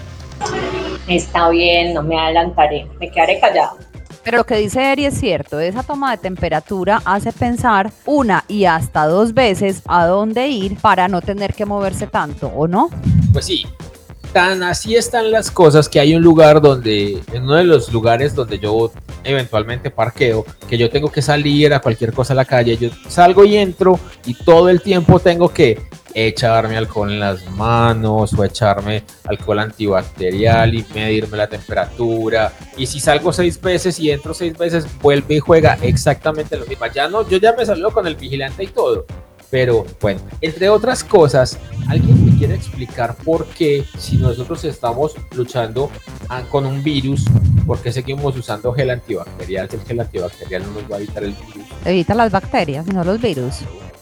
Está 1.07 1.49
bien, 1.49 1.93
no 1.93 2.03
me 2.03 2.17
adelantaré, 2.17 2.87
me 2.99 3.09
quedaré 3.11 3.39
callado. 3.39 3.77
Pero 4.23 4.37
lo 4.37 4.45
que 4.45 4.55
dice 4.55 4.91
Eri 4.91 5.05
es 5.05 5.19
cierto, 5.19 5.59
esa 5.59 5.83
toma 5.83 6.11
de 6.11 6.17
temperatura 6.17 7.01
hace 7.03 7.33
pensar 7.33 7.91
una 8.05 8.45
y 8.47 8.65
hasta 8.65 9.05
dos 9.05 9.33
veces 9.33 9.81
a 9.85 10.05
dónde 10.05 10.47
ir 10.47 10.77
para 10.77 11.09
no 11.09 11.21
tener 11.21 11.53
que 11.53 11.65
moverse 11.65 12.07
tanto, 12.07 12.47
¿o 12.47 12.67
no? 12.67 12.89
Pues 13.33 13.45
sí, 13.45 13.65
tan 14.33 14.63
así 14.63 14.95
están 14.95 15.31
las 15.31 15.51
cosas 15.51 15.87
que 15.87 15.99
hay 15.99 16.15
un 16.15 16.23
lugar 16.23 16.59
donde, 16.59 17.21
en 17.31 17.43
uno 17.43 17.55
de 17.55 17.63
los 17.63 17.93
lugares 17.93 18.33
donde 18.33 18.57
yo 18.57 18.91
eventualmente 19.23 19.91
parqueo, 19.91 20.43
que 20.67 20.77
yo 20.77 20.89
tengo 20.89 21.11
que 21.11 21.21
salir 21.21 21.73
a 21.73 21.79
cualquier 21.79 22.11
cosa 22.11 22.33
a 22.33 22.35
la 22.35 22.45
calle, 22.45 22.75
yo 22.75 22.89
salgo 23.07 23.45
y 23.45 23.57
entro 23.57 23.99
y 24.25 24.33
todo 24.33 24.69
el 24.69 24.81
tiempo 24.81 25.19
tengo 25.19 25.49
que 25.49 25.79
echarme 26.15 26.77
alcohol 26.77 27.11
en 27.11 27.19
las 27.19 27.49
manos 27.51 28.33
o 28.33 28.43
echarme 28.43 29.03
alcohol 29.25 29.59
antibacterial 29.59 30.73
y 30.73 30.85
medirme 30.93 31.37
la 31.37 31.47
temperatura. 31.47 32.53
Y 32.75 32.87
si 32.87 32.99
salgo 32.99 33.31
seis 33.31 33.61
veces 33.61 33.99
y 33.99 34.11
entro 34.11 34.33
seis 34.33 34.57
veces, 34.57 34.87
vuelve 35.01 35.35
y 35.35 35.39
juega 35.39 35.77
exactamente 35.81 36.57
lo 36.57 36.65
mismo. 36.65 36.85
Ya 36.93 37.07
no, 37.07 37.27
yo 37.27 37.37
ya 37.37 37.53
me 37.53 37.65
salgo 37.65 37.91
con 37.91 38.07
el 38.07 38.15
vigilante 38.15 38.63
y 38.63 38.67
todo. 38.67 39.05
Pero 39.53 39.85
bueno, 40.01 40.19
entre 40.41 40.67
otras 40.67 41.03
cosas, 41.03 41.59
¿alguien 41.87 42.25
me 42.25 42.35
quiere 42.35 42.55
explicar 42.55 43.15
por 43.23 43.45
qué 43.45 43.85
si 43.99 44.17
nosotros 44.17 44.63
estamos 44.63 45.13
luchando 45.35 45.91
con 46.49 46.65
un 46.65 46.81
virus, 46.81 47.25
por 47.67 47.77
qué 47.77 47.91
seguimos 47.91 48.35
usando 48.35 48.73
gel 48.73 48.89
antibacterial? 48.89 49.69
el 49.71 49.81
gel 49.81 49.99
antibacterial 49.99 50.63
no 50.63 50.81
nos 50.81 50.91
va 50.91 50.95
a 50.95 50.97
evitar 50.97 51.23
el 51.23 51.33
virus. 51.33 51.67
Evita 51.85 52.15
las 52.15 52.31
bacterias, 52.31 52.87
no 52.87 53.03
los 53.03 53.21
virus. 53.21 53.59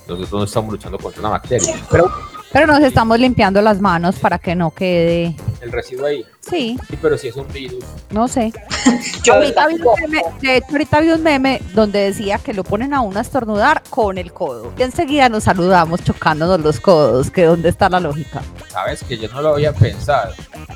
Nosotros 0.07 0.31
no 0.31 0.43
estamos 0.45 0.71
luchando 0.71 0.97
contra 0.97 1.19
una 1.19 1.31
bacteria. 1.31 1.75
Pero 1.91 2.09
pero 2.51 2.67
nos 2.67 2.81
estamos 2.81 3.19
limpiando 3.19 3.61
las 3.61 3.79
manos 3.81 4.19
para 4.19 4.39
que 4.39 4.55
no 4.55 4.71
quede 4.71 5.35
el 5.61 5.71
residuo 5.71 6.07
ahí. 6.07 6.25
Sí. 6.41 6.77
Sí, 6.89 6.97
pero 7.01 7.17
si 7.17 7.27
es 7.27 7.35
un 7.35 7.47
virus. 7.47 7.83
No 8.09 8.27
sé. 8.27 8.51
Yo 9.23 9.35
ahorita 9.35 9.67
vi, 9.67 9.75
un 9.75 9.81
meme, 10.01 10.23
de 10.41 10.57
hecho, 10.57 10.67
ahorita 10.71 11.01
vi 11.01 11.09
un 11.11 11.23
meme 11.23 11.61
donde 11.73 11.99
decía 11.99 12.39
que 12.39 12.53
lo 12.53 12.63
ponen 12.63 12.93
a 12.93 13.01
uno 13.01 13.19
a 13.19 13.21
estornudar 13.21 13.83
con 13.89 14.17
el 14.17 14.33
codo. 14.33 14.73
Y 14.77 14.83
enseguida 14.83 15.29
nos 15.29 15.43
saludamos 15.43 16.03
chocándonos 16.03 16.59
los 16.61 16.79
codos, 16.79 17.29
que 17.29 17.43
dónde 17.43 17.69
está 17.69 17.89
la 17.89 17.99
lógica. 17.99 18.41
Sabes 18.69 19.03
que 19.03 19.17
yo 19.17 19.29
no 19.29 19.41
lo 19.41 19.49
había 19.49 19.71
pensado. 19.73 20.33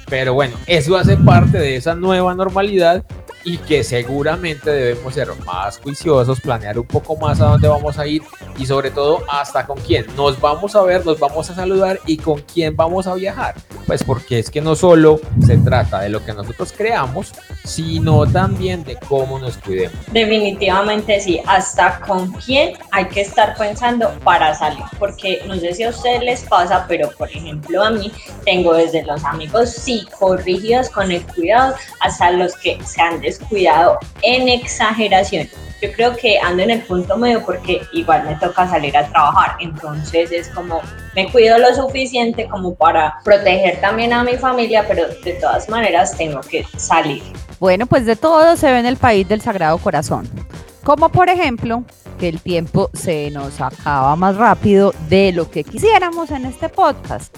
Pero 0.07 0.35
bueno, 0.35 0.55
eso 0.67 0.95
hace 0.95 1.17
parte 1.17 1.57
de 1.57 1.75
esa 1.77 1.95
nueva 1.95 2.35
normalidad 2.35 3.03
y 3.45 3.59
que 3.59 3.83
seguramente 3.83 4.71
debemos 4.71 5.13
ser 5.13 5.29
más 5.45 5.77
juiciosos, 5.77 6.41
planear 6.41 6.79
un 6.79 6.87
poco 6.87 7.15
más 7.15 7.39
a 7.39 7.45
dónde 7.45 7.67
vamos 7.67 7.97
a 7.99 8.07
ir 8.07 8.23
y 8.57 8.65
sobre 8.65 8.89
todo 8.89 9.23
hasta 9.29 9.65
con 9.67 9.77
quién 9.77 10.05
nos 10.17 10.41
vamos 10.41 10.75
a 10.75 10.81
ver, 10.81 11.05
nos 11.05 11.19
vamos 11.19 11.49
a 11.51 11.55
saludar 11.55 11.99
y 12.07 12.17
con 12.17 12.41
quién 12.41 12.75
vamos 12.75 13.05
a 13.05 13.13
viajar. 13.13 13.55
Pues 13.85 14.03
porque 14.03 14.39
es 14.39 14.49
que 14.49 14.61
no 14.61 14.75
solo 14.75 15.19
se 15.45 15.57
trata 15.57 16.01
de 16.01 16.09
lo 16.09 16.25
que 16.25 16.33
nosotros 16.33 16.73
creamos, 16.75 17.33
sino 17.63 18.25
también 18.25 18.83
de 18.83 18.95
cómo 19.07 19.37
nos 19.37 19.57
cuidemos. 19.57 19.95
Definitivamente 20.11 21.19
sí, 21.19 21.39
hasta 21.45 21.99
con 21.99 22.31
quién 22.33 22.73
hay 22.91 23.05
que 23.05 23.21
estar 23.21 23.55
pensando 23.55 24.11
para 24.23 24.55
salir, 24.55 24.83
porque 24.97 25.43
no 25.47 25.55
sé 25.57 25.73
si 25.75 25.83
a 25.83 25.89
ustedes 25.89 26.23
les 26.23 26.41
pasa, 26.43 26.85
pero 26.87 27.11
por 27.11 27.29
ejemplo 27.29 27.83
a 27.83 27.91
mí 27.91 28.11
tengo 28.43 28.73
desde 28.73 29.03
los 29.03 29.23
amigos 29.23 29.69
psicorrígidos 29.69 30.89
con 30.89 31.11
el 31.11 31.23
cuidado 31.27 31.75
hasta 31.99 32.31
los 32.31 32.55
que 32.57 32.79
se 32.83 33.01
han 33.01 33.21
cuidado 33.39 33.97
en 34.21 34.49
exageración. 34.49 35.47
Yo 35.81 35.91
creo 35.91 36.15
que 36.15 36.39
ando 36.39 36.63
en 36.63 36.71
el 36.71 36.81
punto 36.81 37.17
medio 37.17 37.45
porque 37.45 37.81
igual 37.93 38.23
me 38.25 38.35
toca 38.35 38.67
salir 38.67 38.95
a 38.95 39.07
trabajar, 39.07 39.57
entonces 39.59 40.31
es 40.31 40.49
como 40.49 40.81
me 41.15 41.31
cuido 41.31 41.57
lo 41.57 41.73
suficiente 41.75 42.47
como 42.47 42.75
para 42.75 43.19
proteger 43.23 43.79
también 43.81 44.13
a 44.13 44.23
mi 44.23 44.37
familia, 44.37 44.85
pero 44.87 45.07
de 45.07 45.33
todas 45.33 45.69
maneras 45.69 46.17
tengo 46.17 46.41
que 46.41 46.65
salir. 46.77 47.23
Bueno, 47.59 47.85
pues 47.85 48.05
de 48.05 48.15
todo 48.15 48.55
se 48.55 48.71
ve 48.71 48.79
en 48.79 48.85
el 48.85 48.97
país 48.97 49.27
del 49.27 49.41
Sagrado 49.41 49.77
Corazón, 49.77 50.29
como 50.83 51.09
por 51.09 51.29
ejemplo 51.29 51.83
que 52.19 52.29
el 52.29 52.41
tiempo 52.41 52.89
se 52.93 53.29
nos 53.31 53.59
acaba 53.61 54.15
más 54.15 54.37
rápido 54.37 54.93
de 55.09 55.31
lo 55.31 55.49
que 55.49 55.63
quisiéramos 55.63 56.31
en 56.31 56.45
este 56.45 56.69
podcast. 56.69 57.35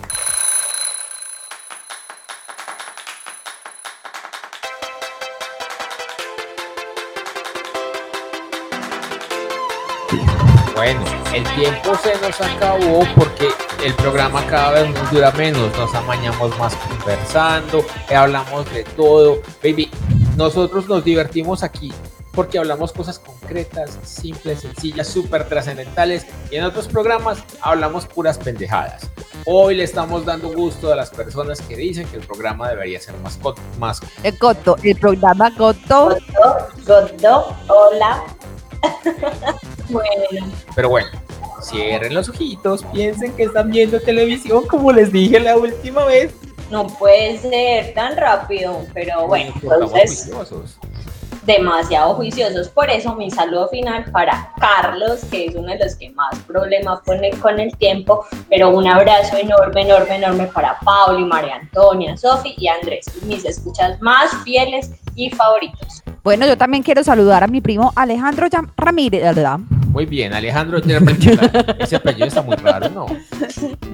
Bueno, 10.77 11.01
el 11.33 11.43
tiempo 11.55 11.95
se 12.03 12.13
nos 12.21 12.39
acabó 12.39 12.99
porque 13.15 13.47
el 13.83 13.95
programa 13.95 14.45
cada 14.45 14.73
vez 14.73 14.93
nos 14.93 15.09
dura 15.09 15.31
menos, 15.31 15.75
nos 15.75 15.91
amañamos 15.95 16.55
más 16.59 16.75
conversando, 16.75 17.83
hablamos 18.15 18.71
de 18.71 18.83
todo. 18.83 19.41
Baby, 19.63 19.89
nosotros 20.35 20.87
nos 20.87 21.03
divertimos 21.03 21.63
aquí 21.63 21.91
porque 22.31 22.59
hablamos 22.59 22.93
cosas 22.93 23.17
concretas, 23.17 23.97
simples, 24.03 24.59
sencillas, 24.59 25.07
súper 25.07 25.49
trascendentales 25.49 26.27
y 26.51 26.57
en 26.57 26.65
otros 26.65 26.87
programas 26.87 27.39
hablamos 27.61 28.05
puras 28.05 28.37
pendejadas. 28.37 29.09
Hoy 29.47 29.73
le 29.73 29.83
estamos 29.83 30.25
dando 30.25 30.49
gusto 30.49 30.93
a 30.93 30.95
las 30.95 31.09
personas 31.09 31.59
que 31.59 31.75
dicen 31.75 32.07
que 32.07 32.17
el 32.17 32.23
programa 32.23 32.69
debería 32.69 33.01
ser 33.01 33.15
más 33.23 33.35
coto. 33.37 33.63
Más... 33.79 33.99
El 34.21 34.37
coto, 34.37 34.75
el 34.83 34.95
programa 34.95 35.49
coto. 35.55 36.19
Coto, 36.85 37.55
hola. 37.67 38.23
bueno. 39.89 40.51
Pero 40.75 40.89
bueno, 40.89 41.09
cierren 41.61 42.13
los 42.13 42.29
ojitos, 42.29 42.83
piensen 42.93 43.33
que 43.33 43.43
están 43.43 43.69
viendo 43.69 43.99
televisión 43.99 44.65
como 44.67 44.91
les 44.91 45.11
dije 45.11 45.39
la 45.39 45.57
última 45.57 46.05
vez. 46.05 46.33
No 46.69 46.87
puede 46.87 47.37
ser 47.37 47.93
tan 47.93 48.17
rápido, 48.17 48.85
pero 48.93 49.25
bueno, 49.27 49.53
entonces 49.61 50.29
demasiado 51.47 52.13
juiciosos. 52.15 52.67
Por 52.67 52.89
eso 52.91 53.15
mi 53.15 53.31
saludo 53.31 53.69
final 53.69 54.03
para 54.11 54.51
Carlos, 54.59 55.21
que 55.31 55.45
es 55.45 55.55
uno 55.55 55.69
de 55.69 55.79
los 55.79 55.95
que 55.95 56.11
más 56.11 56.37
problemas 56.39 56.99
pone 57.05 57.31
con 57.31 57.59
el 57.59 57.75
tiempo, 57.77 58.25
pero 58.49 58.69
un 58.69 58.85
abrazo 58.85 59.37
enorme, 59.37 59.81
enorme, 59.81 60.17
enorme 60.17 60.47
para 60.47 60.77
Pauli, 60.79 61.23
María 61.23 61.55
Antonia, 61.55 62.15
Sofi 62.17 62.53
y 62.57 62.67
Andrés, 62.67 63.05
mis 63.23 63.45
escuchas 63.45 63.99
más 64.01 64.31
fieles 64.43 64.91
y 65.15 65.31
favoritos. 65.31 66.03
Bueno, 66.21 66.45
yo 66.45 66.57
también 66.57 66.83
quiero 66.83 67.03
saludar 67.03 67.43
a 67.43 67.47
mi 67.47 67.61
primo 67.61 67.93
Alejandro 67.95 68.47
Ramírez, 68.75 69.23
¿verdad? 69.23 69.59
Muy 69.97 70.05
bien, 70.05 70.31
Alejandro 70.31 70.77
Ese 71.79 71.95
apellido 71.95 72.27
está 72.27 72.43
muy 72.43 72.55
raro, 72.57 72.87
¿no? 72.89 73.07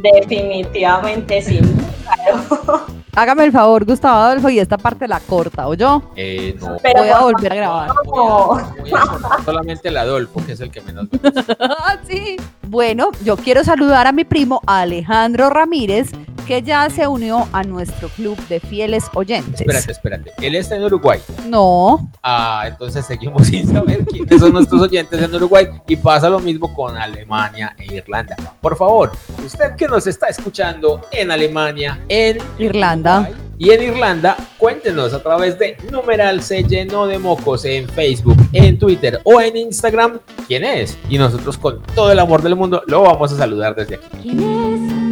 Definitivamente 0.02 1.42
sí, 1.42 1.62
claro. 2.04 2.86
Hágame 3.16 3.46
el 3.46 3.54
favor, 3.54 3.86
Gustavo 3.86 4.18
Adolfo, 4.18 4.50
y 4.50 4.60
esta 4.60 4.78
parte 4.78 5.08
la 5.08 5.22
corta, 5.22 5.66
¿o 5.70 5.76
yo? 5.76 6.12
Eh, 6.18 6.58
no. 6.60 6.76
Pero 6.84 7.04
voy 7.04 7.10
a 7.10 7.20
volver 7.22 7.54
a 7.54 7.56
grabar. 7.56 7.90
Voy 8.04 8.92
a, 8.94 9.44
solamente 9.46 9.88
el 9.88 9.96
Adolfo, 9.96 10.46
que 10.46 10.52
es 10.52 10.60
el 10.60 10.72
que 10.72 10.82
menos 10.82 11.08
sí. 12.10 12.36
Bueno, 12.68 13.12
yo 13.24 13.38
quiero 13.38 13.64
saludar 13.64 14.06
a 14.06 14.12
mi 14.12 14.26
primo 14.26 14.60
Alejandro 14.68 15.50
Ramírez, 15.52 16.12
que 16.44 16.62
ya 16.62 16.90
se 16.90 17.08
unió 17.08 17.48
a 17.52 17.64
nuestro 17.64 18.10
club 18.10 18.38
de 18.48 18.60
fieles 18.60 19.06
oyentes. 19.14 19.62
Espérate, 19.62 19.92
espérate. 19.92 20.32
Él 20.42 20.56
está 20.56 20.76
en 20.76 20.84
Uruguay. 20.84 21.20
No. 21.48 22.10
Ah, 22.22 22.66
entonces 22.68 23.06
seguimos 23.06 23.48
sin 23.48 23.68
saber 23.68 24.06
quiénes 24.06 24.40
son 24.40 24.54
nuestros 24.54 24.82
oyentes 24.82 25.22
en 25.22 25.36
Uruguay 25.36 25.68
y 25.88 25.96
pasa 25.96 26.30
lo 26.30 26.40
mismo 26.40 26.74
con 26.74 26.98
Alemania 26.98 27.76
e 27.78 27.96
Irlanda. 27.96 28.36
Por 28.62 28.78
favor, 28.78 29.12
usted 29.46 29.76
que 29.76 29.88
nos 29.88 30.08
está 30.08 30.28
escuchando 30.28 31.02
en 31.12 31.32
Alemania, 31.32 32.00
en 32.10 32.38
Irlanda 32.60 33.30
y 33.58 33.72
en 33.72 33.84
Irlanda, 33.84 34.36
cuéntenos 34.58 35.14
a 35.14 35.22
través 35.22 35.58
de 35.60 35.78
numeral 35.92 36.42
se 36.42 36.64
llenó 36.64 37.06
de 37.06 37.20
mocos 37.20 37.66
en 37.66 37.88
Facebook, 37.88 38.38
en 38.52 38.78
Twitter 38.80 39.22
o 39.24 39.40
en 39.40 39.56
Instagram 39.56 40.20
quién 40.48 40.64
es. 40.64 40.98
Y 41.10 41.18
nosotros 41.18 41.58
con 41.58 41.82
todo 41.96 42.12
el 42.12 42.20
amor 42.20 42.42
del 42.42 42.56
mundo 42.56 42.84
lo 42.88 43.04
vamos 43.04 43.32
a 43.32 43.38
saludar 43.38 43.76
desde 43.76 43.96
aquí. 43.96 44.08
¿Quién 44.22 44.40
es? 44.40 45.03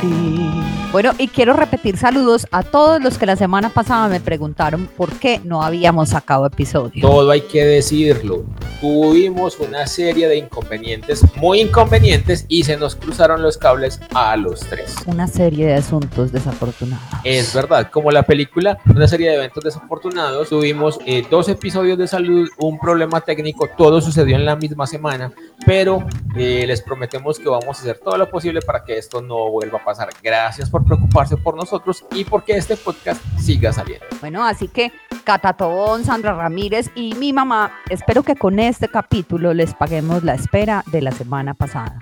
Ti. 0.00 0.66
Bueno, 0.92 1.12
y 1.18 1.28
quiero 1.28 1.52
repetir 1.52 1.98
saludos 1.98 2.46
a 2.52 2.62
todos 2.62 3.02
los 3.02 3.18
que 3.18 3.26
la 3.26 3.36
semana 3.36 3.68
pasada 3.68 4.08
me 4.08 4.20
preguntaron 4.20 4.86
por 4.96 5.12
qué 5.18 5.40
no 5.44 5.62
habíamos 5.62 6.10
sacado 6.10 6.46
episodio. 6.46 7.06
Todo 7.06 7.30
hay 7.30 7.42
que 7.42 7.64
decirlo. 7.64 8.44
Tuvimos 8.80 9.58
una 9.58 9.86
serie 9.86 10.28
de 10.28 10.38
inconvenientes, 10.38 11.22
muy 11.36 11.60
inconvenientes, 11.60 12.46
y 12.48 12.64
se 12.64 12.76
nos 12.76 12.94
cruzaron 12.94 13.42
los 13.42 13.58
cables 13.58 14.00
a 14.14 14.36
los 14.36 14.60
tres. 14.60 14.94
Una 15.06 15.26
serie 15.26 15.66
de 15.66 15.74
asuntos 15.74 16.32
desafortunados. 16.32 17.04
Es 17.24 17.52
verdad, 17.52 17.90
como 17.90 18.10
la 18.10 18.22
película, 18.22 18.78
una 18.88 19.08
serie 19.08 19.28
de 19.30 19.36
eventos 19.36 19.64
desafortunados. 19.64 20.48
Tuvimos 20.48 20.98
eh, 21.04 21.26
dos 21.30 21.48
episodios 21.48 21.98
de 21.98 22.06
salud, 22.06 22.48
un 22.58 22.78
problema 22.78 23.20
técnico, 23.20 23.68
todo 23.76 24.00
sucedió 24.00 24.36
en 24.36 24.44
la 24.44 24.56
misma 24.56 24.86
semana, 24.86 25.32
pero 25.66 26.06
eh, 26.36 26.64
les 26.66 26.80
prometemos 26.80 27.38
que 27.38 27.48
vamos 27.48 27.78
a 27.78 27.80
hacer 27.80 27.98
todo 27.98 28.16
lo 28.16 28.30
posible 28.30 28.60
para 28.62 28.84
que 28.84 28.96
esto 28.96 29.20
no 29.20 29.50
vuelva 29.50 29.78
a 29.78 29.84
pasar. 29.86 30.08
Gracias 30.20 30.68
por 30.68 30.84
preocuparse 30.84 31.36
por 31.36 31.54
nosotros 31.54 32.04
y 32.12 32.24
porque 32.24 32.56
este 32.56 32.76
podcast 32.76 33.22
siga 33.38 33.72
saliendo. 33.72 34.04
Bueno, 34.20 34.44
así 34.44 34.66
que 34.66 34.90
Catatón, 35.22 36.04
Sandra 36.04 36.34
Ramírez 36.34 36.90
y 36.96 37.14
mi 37.14 37.32
mamá, 37.32 37.72
espero 37.88 38.24
que 38.24 38.34
con 38.34 38.58
este 38.58 38.88
capítulo 38.88 39.54
les 39.54 39.74
paguemos 39.74 40.24
la 40.24 40.34
espera 40.34 40.82
de 40.86 41.02
la 41.02 41.12
semana 41.12 41.54
pasada. 41.54 42.00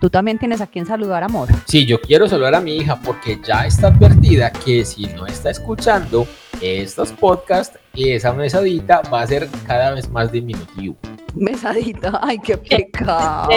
Tú 0.00 0.08
también 0.08 0.38
tienes 0.38 0.60
a 0.60 0.68
quien 0.68 0.86
saludar, 0.86 1.22
amor. 1.22 1.48
Sí, 1.66 1.84
yo 1.84 2.00
quiero 2.00 2.28
saludar 2.28 2.54
a 2.54 2.60
mi 2.60 2.76
hija 2.76 2.98
porque 3.02 3.38
ya 3.44 3.66
está 3.66 3.88
advertida 3.88 4.50
que 4.52 4.84
si 4.84 5.06
no 5.06 5.26
está 5.26 5.50
escuchando 5.50 6.26
estos 6.62 7.12
podcasts, 7.12 7.78
esa 7.94 8.32
mesadita 8.32 9.02
va 9.12 9.22
a 9.22 9.26
ser 9.26 9.48
cada 9.66 9.92
vez 9.92 10.08
más 10.08 10.32
diminutivo. 10.32 10.96
Mesadita, 11.34 12.18
ay, 12.22 12.38
qué 12.38 12.56
pecado. 12.56 13.48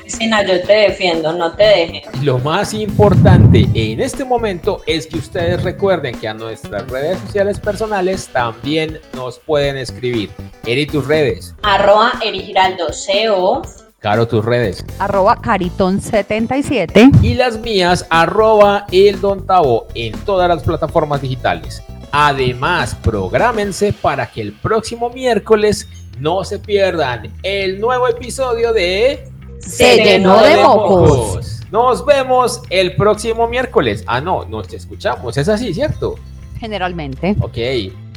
Cristina, 0.00 0.44
yo 0.44 0.60
te 0.62 0.72
defiendo, 0.72 1.32
no 1.32 1.52
te 1.52 1.64
dejes. 1.64 2.22
Lo 2.22 2.38
más 2.38 2.74
importante 2.74 3.66
en 3.74 4.00
este 4.00 4.24
momento 4.24 4.82
es 4.86 5.06
que 5.06 5.18
ustedes 5.18 5.62
recuerden 5.62 6.18
que 6.18 6.28
a 6.28 6.34
nuestras 6.34 6.88
redes 6.90 7.18
sociales 7.20 7.60
personales 7.60 8.28
también 8.28 9.00
nos 9.14 9.38
pueden 9.38 9.76
escribir. 9.76 10.30
Eri, 10.66 10.86
tus 10.86 11.06
redes. 11.06 11.54
Arroba 11.62 12.12
Eri 12.24 12.40
Giraldo 12.40 12.86
CO. 12.88 13.62
Caro, 14.00 14.28
tus 14.28 14.44
redes. 14.44 14.84
Arroba 15.00 15.36
Caritón77. 15.42 17.10
Y 17.20 17.34
las 17.34 17.58
mías, 17.58 18.06
arroba 18.10 18.86
El 18.92 19.20
Don 19.20 19.44
Tavo, 19.44 19.88
en 19.94 20.12
todas 20.20 20.48
las 20.48 20.62
plataformas 20.62 21.20
digitales. 21.20 21.82
Además, 22.12 22.94
prográmense 22.94 23.92
para 23.92 24.30
que 24.30 24.40
el 24.40 24.52
próximo 24.52 25.10
miércoles 25.10 25.88
no 26.20 26.44
se 26.44 26.58
pierdan 26.58 27.32
el 27.42 27.80
nuevo 27.80 28.08
episodio 28.08 28.72
de 28.72 29.28
Se 29.60 29.96
llenó 29.96 30.40
de 30.42 30.56
mocos. 30.56 31.60
Nos 31.70 32.04
vemos 32.06 32.62
el 32.70 32.96
próximo 32.96 33.46
miércoles. 33.46 34.02
Ah, 34.06 34.20
no, 34.20 34.44
nos 34.46 34.72
escuchamos. 34.72 35.36
Es 35.36 35.48
así, 35.48 35.74
¿cierto? 35.74 36.14
Generalmente. 36.58 37.36
Ok. 37.40 37.56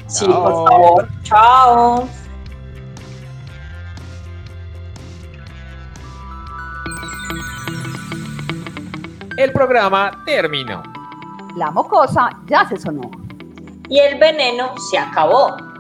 Sí, 0.08 0.26
por 0.26 0.70
favor. 0.70 1.08
Chao. 1.24 2.08
El 9.38 9.52
programa 9.52 10.22
terminó. 10.26 10.84
La 11.58 11.72
mocosa 11.72 12.30
ya 12.48 12.68
se 12.70 12.78
sonó. 12.78 13.10
Y 13.90 14.00
el 14.00 14.18
veneno 14.20 14.74
se 14.90 14.98
acabó. 14.98 15.71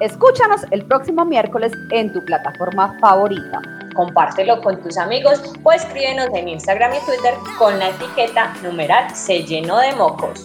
Escúchanos 0.00 0.62
el 0.70 0.86
próximo 0.86 1.26
miércoles 1.26 1.72
en 1.90 2.10
tu 2.10 2.24
plataforma 2.24 2.98
favorita. 3.00 3.60
Compártelo 3.94 4.62
con 4.62 4.82
tus 4.82 4.96
amigos 4.96 5.42
o 5.62 5.72
escríbenos 5.72 6.28
en 6.32 6.48
Instagram 6.48 6.92
y 6.94 7.04
Twitter 7.04 7.34
con 7.58 7.78
la 7.78 7.90
etiqueta 7.90 8.54
numeral 8.62 9.14
se 9.14 9.42
llenó 9.42 9.78
de 9.78 9.92
mocos. 9.92 10.42